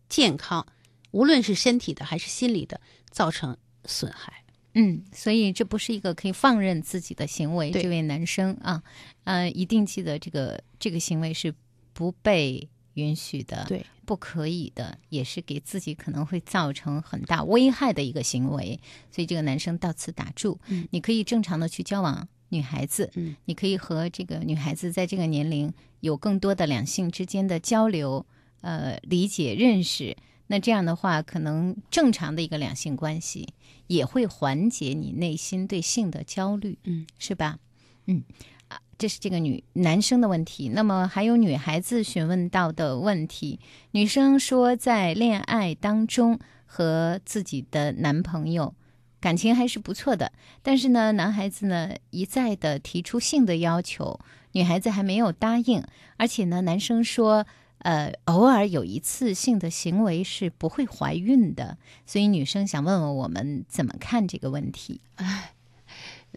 [0.07, 0.65] 健康，
[1.11, 2.79] 无论是身体的还是心理的，
[3.09, 4.43] 造成损害。
[4.75, 7.71] 嗯，所以这不是一个可以放任自己的行为。
[7.71, 8.83] 这位男生啊，
[9.23, 11.53] 呃，一定记得这个这个行为是
[11.91, 18.79] 不被允许的，对，不可以的，也是给自己可能会造成很大危害的一个行为。
[19.11, 28.25] 所以这个男生到此打住，嗯你可以正常的去交往女孩子，嗯你可以和这个女孩子在这个年龄有更多的两性之间的交流，
[28.61, 30.17] 呃，理解、认识。
[30.51, 33.53] 那这样的话，可能正常的一个两性关系
[33.85, 37.59] 也会缓解你内心对性的焦虑，嗯，是吧？
[38.07, 38.23] 嗯，
[38.58, 38.58] 啊，
[38.99, 40.69] 这是这个女男生的问题。
[40.69, 43.59] 那么还有女孩子询问到的问题，
[43.91, 46.37] 女生说在恋爱当中
[46.67, 48.75] 和自己的男朋友
[49.19, 50.31] 感情还是不错的，
[50.61, 54.19] 但是呢，男孩子呢一再的提出性的要求，
[54.51, 55.83] 女孩子还没有答应，
[56.17, 57.47] 而且呢，男生说。
[57.81, 64.99] 呃，偶尔有一次性的行为是不会怀孕的，所以女生想问问我们怎么看这个问题？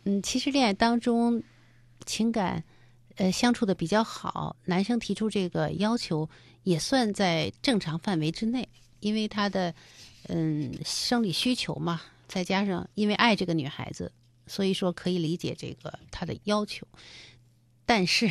[0.05, 1.43] 嗯，其实恋爱当中
[2.05, 2.65] 情感
[3.17, 6.29] 呃相处的比较好，男生提出这个要求
[6.63, 8.69] 也算在正常范围之内，
[9.01, 9.75] 因为他的
[10.29, 14.13] 嗯生理需求嘛，再加上因为爱这个女孩子，
[14.47, 16.87] 所以说可以理解这个他的要求。
[17.85, 18.31] 但是，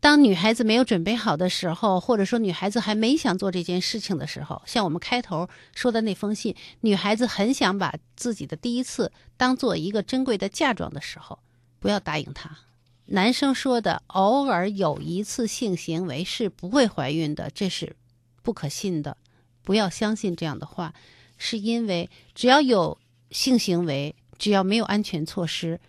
[0.00, 11.38] 当女孩子没有准备好的时候，或者说女孩子还没想做这件事情的时候，像我们开头说的那封信，女孩子很想把自己的第一次当做一个珍贵的嫁妆的时候，
[11.78, 12.58] 不要答应他。
[13.06, 17.96] 男生说的偶尔有一次性行为是不会怀孕的，这是
[18.42, 19.16] 不可信的，
[19.62, 20.92] 不要相信这样的话，
[21.38, 22.98] 是因为只要有
[23.30, 25.80] 性行为，只要没有安全措施，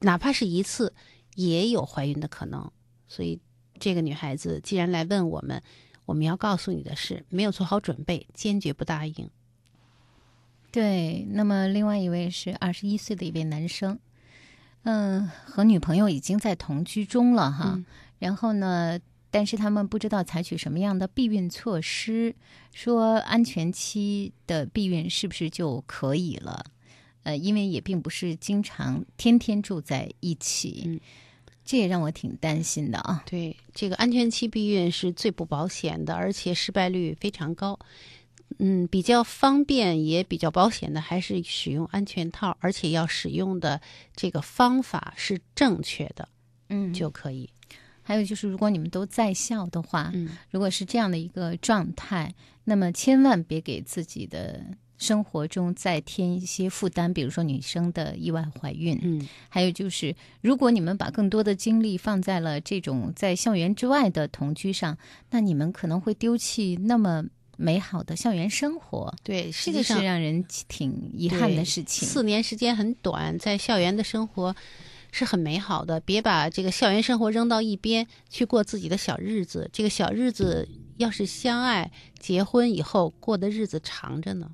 [0.00, 0.92] 哪怕是一次，
[1.34, 2.70] 也有怀孕的可能。
[3.08, 3.40] 所以，
[3.78, 5.62] 这个女孩子既然来问我们，
[6.04, 9.30] 我们要告诉你的是，没有做好准备，坚决不答应。
[10.70, 13.98] 对，那么另外一位是二十一岁的一位男生，
[14.84, 17.84] 嗯，和女朋友已经在同居中了哈，嗯
[18.18, 18.98] 然后呢，
[19.30, 22.34] 但是他们不知道采取什么样的避孕措施，
[22.72, 26.64] 说安全期的避孕是不是就可以了？
[27.22, 31.00] 呃，因为也并不是经常天天住在一起，嗯
[31.62, 33.22] 这也让我挺担心的啊。
[33.26, 37.78] 对，这个安全期避孕是最不保险的，而且失败率非常高。
[38.58, 43.80] 嗯，比较方便也比较保险的还是使用安全套，而且要使用的
[44.14, 46.28] 这个方法是正确的
[46.68, 47.48] 嗯，就可以。
[48.02, 52.34] 还有就是，如果你们都在校的话，嗯如果是这样的一个状态，
[52.64, 54.64] 那么千万别给自己的
[54.98, 58.98] 生活中再添一些负担，比如说女生的意外怀孕。
[59.02, 64.98] 嗯还有就是，如果你们把更多的精力放在了这种在校园之外的同居上，
[65.30, 67.24] 那你们可能会丢弃那么
[67.60, 69.14] 美好的校园生活。
[69.22, 72.08] 对，实这个是让人挺遗憾的事情。
[72.08, 74.56] 四年时间很短，在校园的生活
[75.12, 79.68] 是很美好的，别把这个校园生活扔到一边，去过自己的小日子。
[79.72, 84.50] 这个小日子要是相爱，结婚以后过的日子长着呢。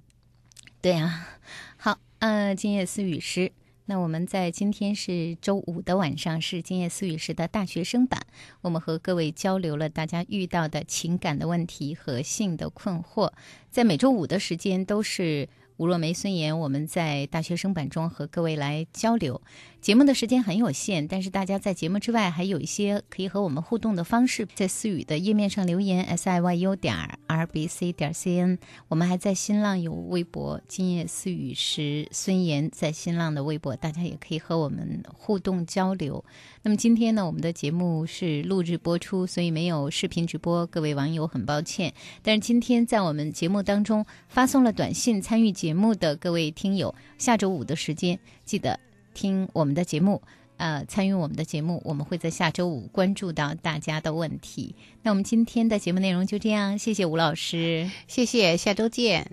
[0.80, 1.28] 对呀、
[1.76, 3.52] 好，呃，今夜思雨时。
[3.88, 8.20] 那我们在今天是周五的晚上，是今夜思语时的大学生版。
[8.60, 13.30] 我们和各位交流了大家遇到的情感的问题和性的困惑。
[13.70, 19.40] 在每周五的时间都是吴若梅、孙岩，我们在大学生版中和各位来交流。
[19.80, 26.96] 节目的时间很有限，但是大家在节目之外还有一些可以和我们互动的方式，在思雨的页面上留言 s i y u 点
[27.28, 28.58] r b c 点 c n。
[28.88, 36.24] 我们还在新浪有微博“今夜思雨时”，孙岩在新浪的微博，大家也可以和我们互动交流。
[36.62, 41.94] 那么今天呢，我们的节目是录制播出，所以没有视频直播，各位网友很抱歉。
[42.24, 48.80] 但是今天在我们节目当中发送了短信参与节目的各位听友，下周五的时间记得
[49.16, 50.20] 听我们的节目。
[50.58, 54.74] 呃，参与我们的节目，我们会在下周五关注到大家的问题。
[55.02, 57.90] 那我们今天的节目内容就这样，谢谢吴老师。
[58.08, 59.30] 谢谢，下周见。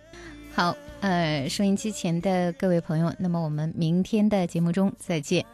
[0.53, 5.45] 好，呃，收音机前的各位朋友，那么我们明天的节目中再见。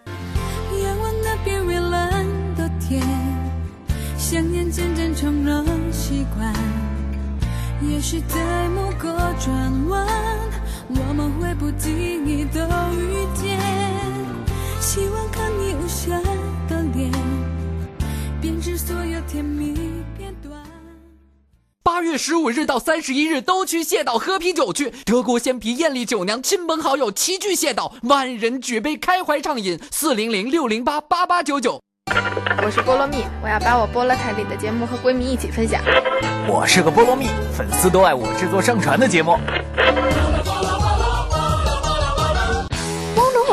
[0.75, 2.25] 夜晚那边蔚蓝
[2.55, 2.99] 的天，
[4.17, 6.51] 想念渐渐成了习惯。
[7.81, 9.07] 也许在某个
[9.39, 10.07] 转弯，
[10.89, 13.58] 我们会不经意的遇见。
[14.91, 16.19] 希望看你无瑕
[16.67, 17.11] 的脸，
[18.41, 19.75] 编织所有甜蜜
[20.17, 20.59] 片段。
[21.83, 29.79] 八月十五日到三十一日都去谢岛喝啤酒去，德国鲜啤、艳丽酒娘、亲朋好友齐聚谢岛，万人举杯开怀畅饮。
[29.91, 31.79] 四零零六零八八八九九。
[32.63, 35.83] 我是菠萝蜜，我要把我菠萝台里的节目和闺蜜一起分享。
[36.47, 39.37] 我是个菠萝蜜，粉丝都爱我制作上传的节目。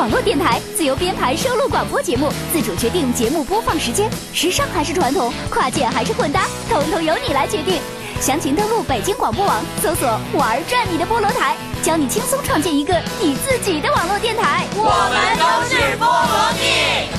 [0.07, 7.81] 网络电台，自由编排收录广播节目，自主决定节目播放时间，时尚还是传统，跨界还是混搭，统统由你来决定。
[8.21, 10.07] 详情登录北京广播网，搜索
[10.39, 14.65] “玩转你的菠萝台”，教你轻松创建一个你自己的网络电台。
[14.75, 17.16] 我们都是菠萝蜜。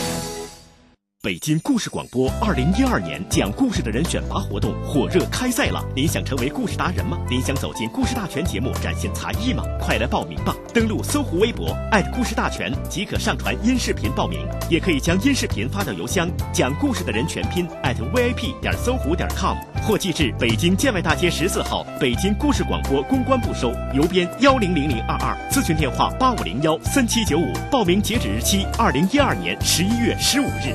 [1.29, 5.85] 北京故事广播二零一二年讲故事的人选拔活动火热开赛了！
[5.95, 7.19] 您想成为故事达人吗？
[7.29, 9.63] 您想走进故事大全节目展现才艺吗？
[9.79, 10.57] 快来报名吧！
[10.73, 11.77] 登录搜狐微博
[12.15, 30.73] 故事大全即可上传音视频报名，也可以将音视频发到邮箱讲故事的人全拼 @vip 点搜狐点 com，或寄至北京建外大街十四号北京故事广播公关部收，邮编幺零零零二二，咨询电话八五零幺三七九五，报名截止日期二零一二年十一月十五日。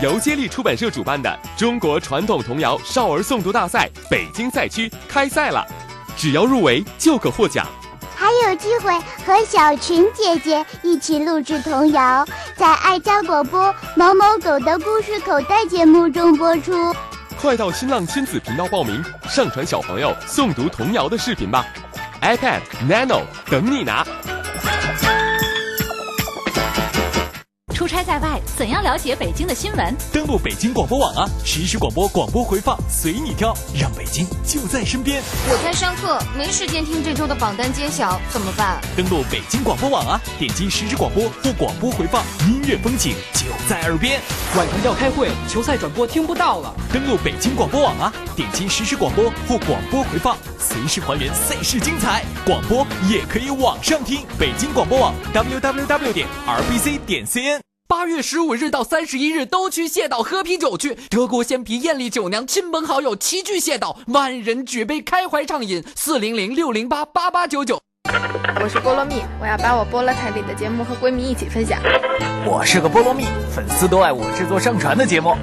[0.00, 5.66] 由接力出版社主办的中国传统童谣少儿诵读大赛北京赛区开赛了，
[6.16, 7.66] 只要入围就可获奖，
[8.14, 8.96] 还有机会
[9.26, 12.24] 和小群姐姐一起录制童谣，
[12.54, 16.94] 在爱家广播某某狗的故事口袋节目中播出。
[17.40, 21.66] 快到新浪亲子频道报名，上传小朋友诵读童谣的视频吧
[22.22, 24.06] ，iPad Nano 等你拿。
[27.88, 29.96] 出差在外，怎样了解北京的新闻？
[30.12, 35.22] 登录北京广播网啊，实时广播广播回放随你挑，让北京就在身边。
[35.48, 38.78] 我在上课，没时间听这周的榜单揭晓，怎么办？
[38.94, 44.20] 登录北京广播网啊，点击实时广播或广播回放，音乐风景就在耳边。
[44.54, 46.74] 晚上要开会，球赛转播听不到了。
[46.92, 52.22] 登录北京广播网啊，点击实时广播或广播回放，随时还原赛事精彩。
[52.44, 57.60] 广播也可以网上听，北京广播网 www 点 rbc 点 cn。
[57.90, 60.94] 八月十五日到三十一日，都去谢岛喝啤酒去。
[61.08, 65.82] 德国鲜啤、艳丽酒娘，亲朋好友齐聚谢岛，万人举杯开怀畅饮。
[65.96, 67.80] 四零零六零八八八九九。
[68.62, 71.80] 我是菠萝蜜，我要把我菠萝台里的节目和闺蜜一起分享。
[72.44, 75.34] 我是个菠萝蜜，粉丝都爱我制作上传的节目。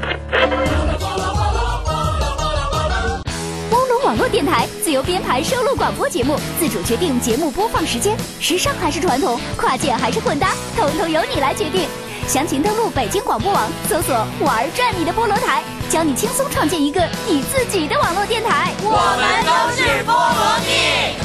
[3.72, 11.88] 菠萝网络电台，自由编排收录广播节目，自主决定节目播放时间，时尚还是传统，跨界还是混搭，统统由你来决定。
[12.28, 18.72] 详情登录北京广播网，搜索“玩转你的菠萝台”，教你轻松创建一个你自己的网络电台。
[18.82, 21.16] 我们都是菠萝蜜。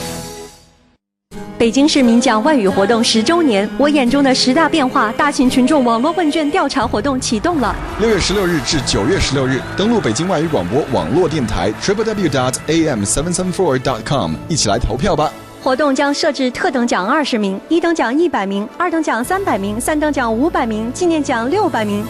[1.57, 7.75] 北京市民讲外语活动十周年，我眼中的十大变化大型群众网络问卷调查活动启动了。
[7.99, 15.33] 六月十六日至九月十六日，登录北京外语广播网络电台 triple w dot am seven seven four dot com，一起来投票吧。
[15.63, 22.03] 活动将设置特等奖二十名，一等奖一百名，二等奖三百名，三等奖五百名，纪念奖六百名。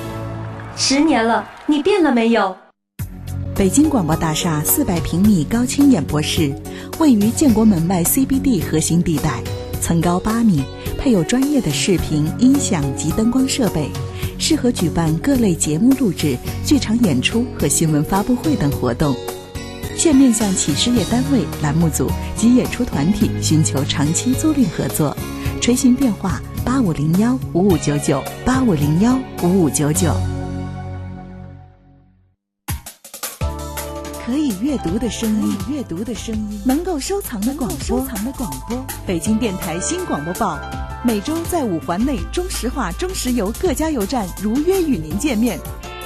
[0.76, 2.56] 十年了，你变了没有？
[3.56, 6.54] 北京广播大厦四百平米高清演播室，
[7.00, 9.42] 位于建国门外 CBD 核心地带，
[9.80, 10.62] 层高八米，
[10.96, 13.90] 配有专业的视频、音响及灯光设备，
[14.38, 19.12] 适合举办各类节目录制、剧场演出和新闻发布会等活动。
[20.02, 25.14] 现面向企事业单位、栏目组及演出团体寻求长期租赁合作，
[25.60, 30.10] 垂询电话：八五零幺五五九九八五零幺五五九九。
[34.24, 38.82] 可以阅读的声音，阅读的声音，能够收藏的广播，收藏的广播。
[39.06, 40.58] 北京电台新广播报，
[41.04, 45.60] 每周在五环内中石化、中石油各加油站如约与您见面。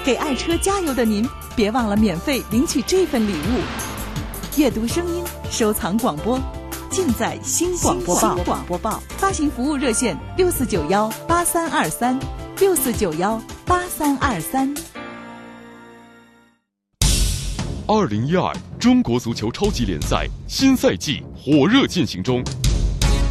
[0.05, 1.27] 给爱车加油的您，
[1.57, 4.61] 别忘了免费领取这份礼物。
[4.61, 6.39] 阅读声音，收藏广播，
[6.91, 8.37] 尽在新广播报。
[8.45, 12.21] 广播报发行服务热线：六四九幺八三二三，
[12.61, 14.75] 六四九幺八三二三。
[17.87, 22.45] 二零一二中国足球超级联赛新赛季火热进行中，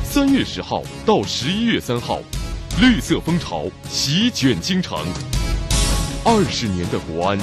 [0.04, 2.20] 三月十号到十一月三号，
[2.82, 4.98] 绿色风潮席卷京城。
[6.26, 7.38] 二十年的国安，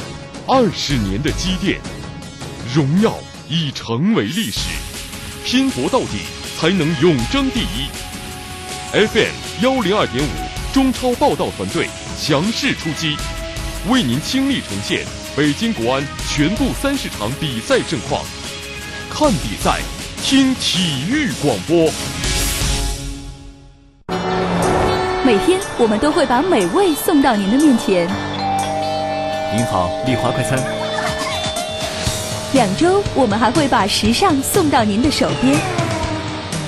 [0.47, 1.79] 二十年的积淀，
[2.75, 3.15] 荣耀
[3.47, 4.71] 已成为历史。
[5.45, 6.21] 拼搏到底，
[6.59, 7.91] 才能永争第一。
[8.93, 10.29] FM 幺零二点五
[10.73, 13.17] 中超报道团队强势出击，
[13.91, 15.05] 为您倾力呈现
[15.37, 18.25] 北京国安全部三十场比赛盛况。
[19.11, 19.81] 看比赛，
[20.23, 21.93] 听体育广播。
[25.23, 28.30] 每天，我们都会把美味送到您的面前。
[29.53, 30.57] 您好，丽华快餐。
[32.53, 35.59] 两周，我们还会把时尚送到您的手边。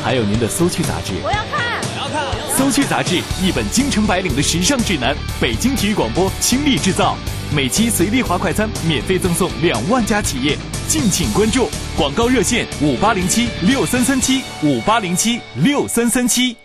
[0.02, 1.12] 还有您的搜趣杂志。
[1.22, 2.58] 我要看，我要看。
[2.58, 5.14] 搜趣杂志，一本京城白领的时尚指南。
[5.40, 7.16] 北京体育广播倾力制造。
[7.54, 10.58] 每期随丽华快餐免费赠送两万家企业，
[10.88, 11.68] 敬请关注。
[11.96, 16.56] 广告热线：五八零七六三三七五八零七六三三七。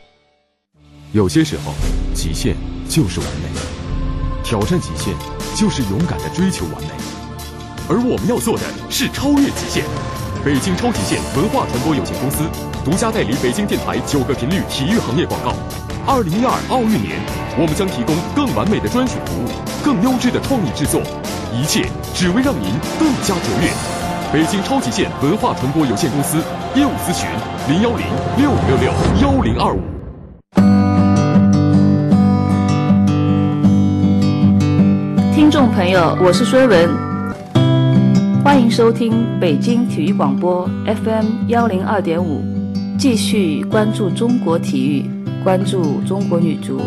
[1.12, 1.74] 有些时候，
[2.16, 2.56] 极限
[2.90, 3.60] 就是完美，
[4.44, 5.14] 挑战极限
[5.58, 6.90] 就是勇敢的追求完美，
[7.90, 9.84] 而我们要做的是超越极限。
[10.46, 12.46] 北京超极限文化传播有限公司
[12.86, 15.56] 独家代理北京电台九个频率体育行业广告。
[16.06, 17.18] 二零一二奥运年，
[17.58, 19.50] 我们将提供更完美的专属服务，
[19.84, 21.02] 更优质的创意制作，
[21.52, 22.70] 一切只为让您
[23.02, 23.74] 更加卓越。
[24.32, 26.38] 北京超极限文化传播有限公司
[26.76, 27.26] 业务咨询
[27.68, 28.06] 零幺零
[28.38, 28.94] 六五六六
[29.26, 29.97] 幺零二五。
[35.38, 36.90] 听众朋友，我是孙文，
[38.44, 40.68] 欢迎收听北京体育广播
[41.04, 42.42] FM 幺零二点五，
[42.98, 45.06] 继续关注中国体育。
[45.44, 46.82] 关注中国女足。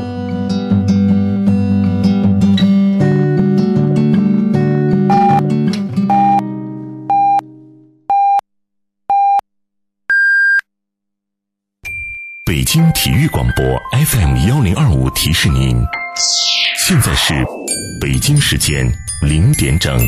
[12.45, 13.65] 北京体育广播
[14.05, 15.77] FM 幺零二五提示您，
[16.77, 17.33] 现在是
[18.01, 18.91] 北京时间
[19.23, 19.99] 零点整。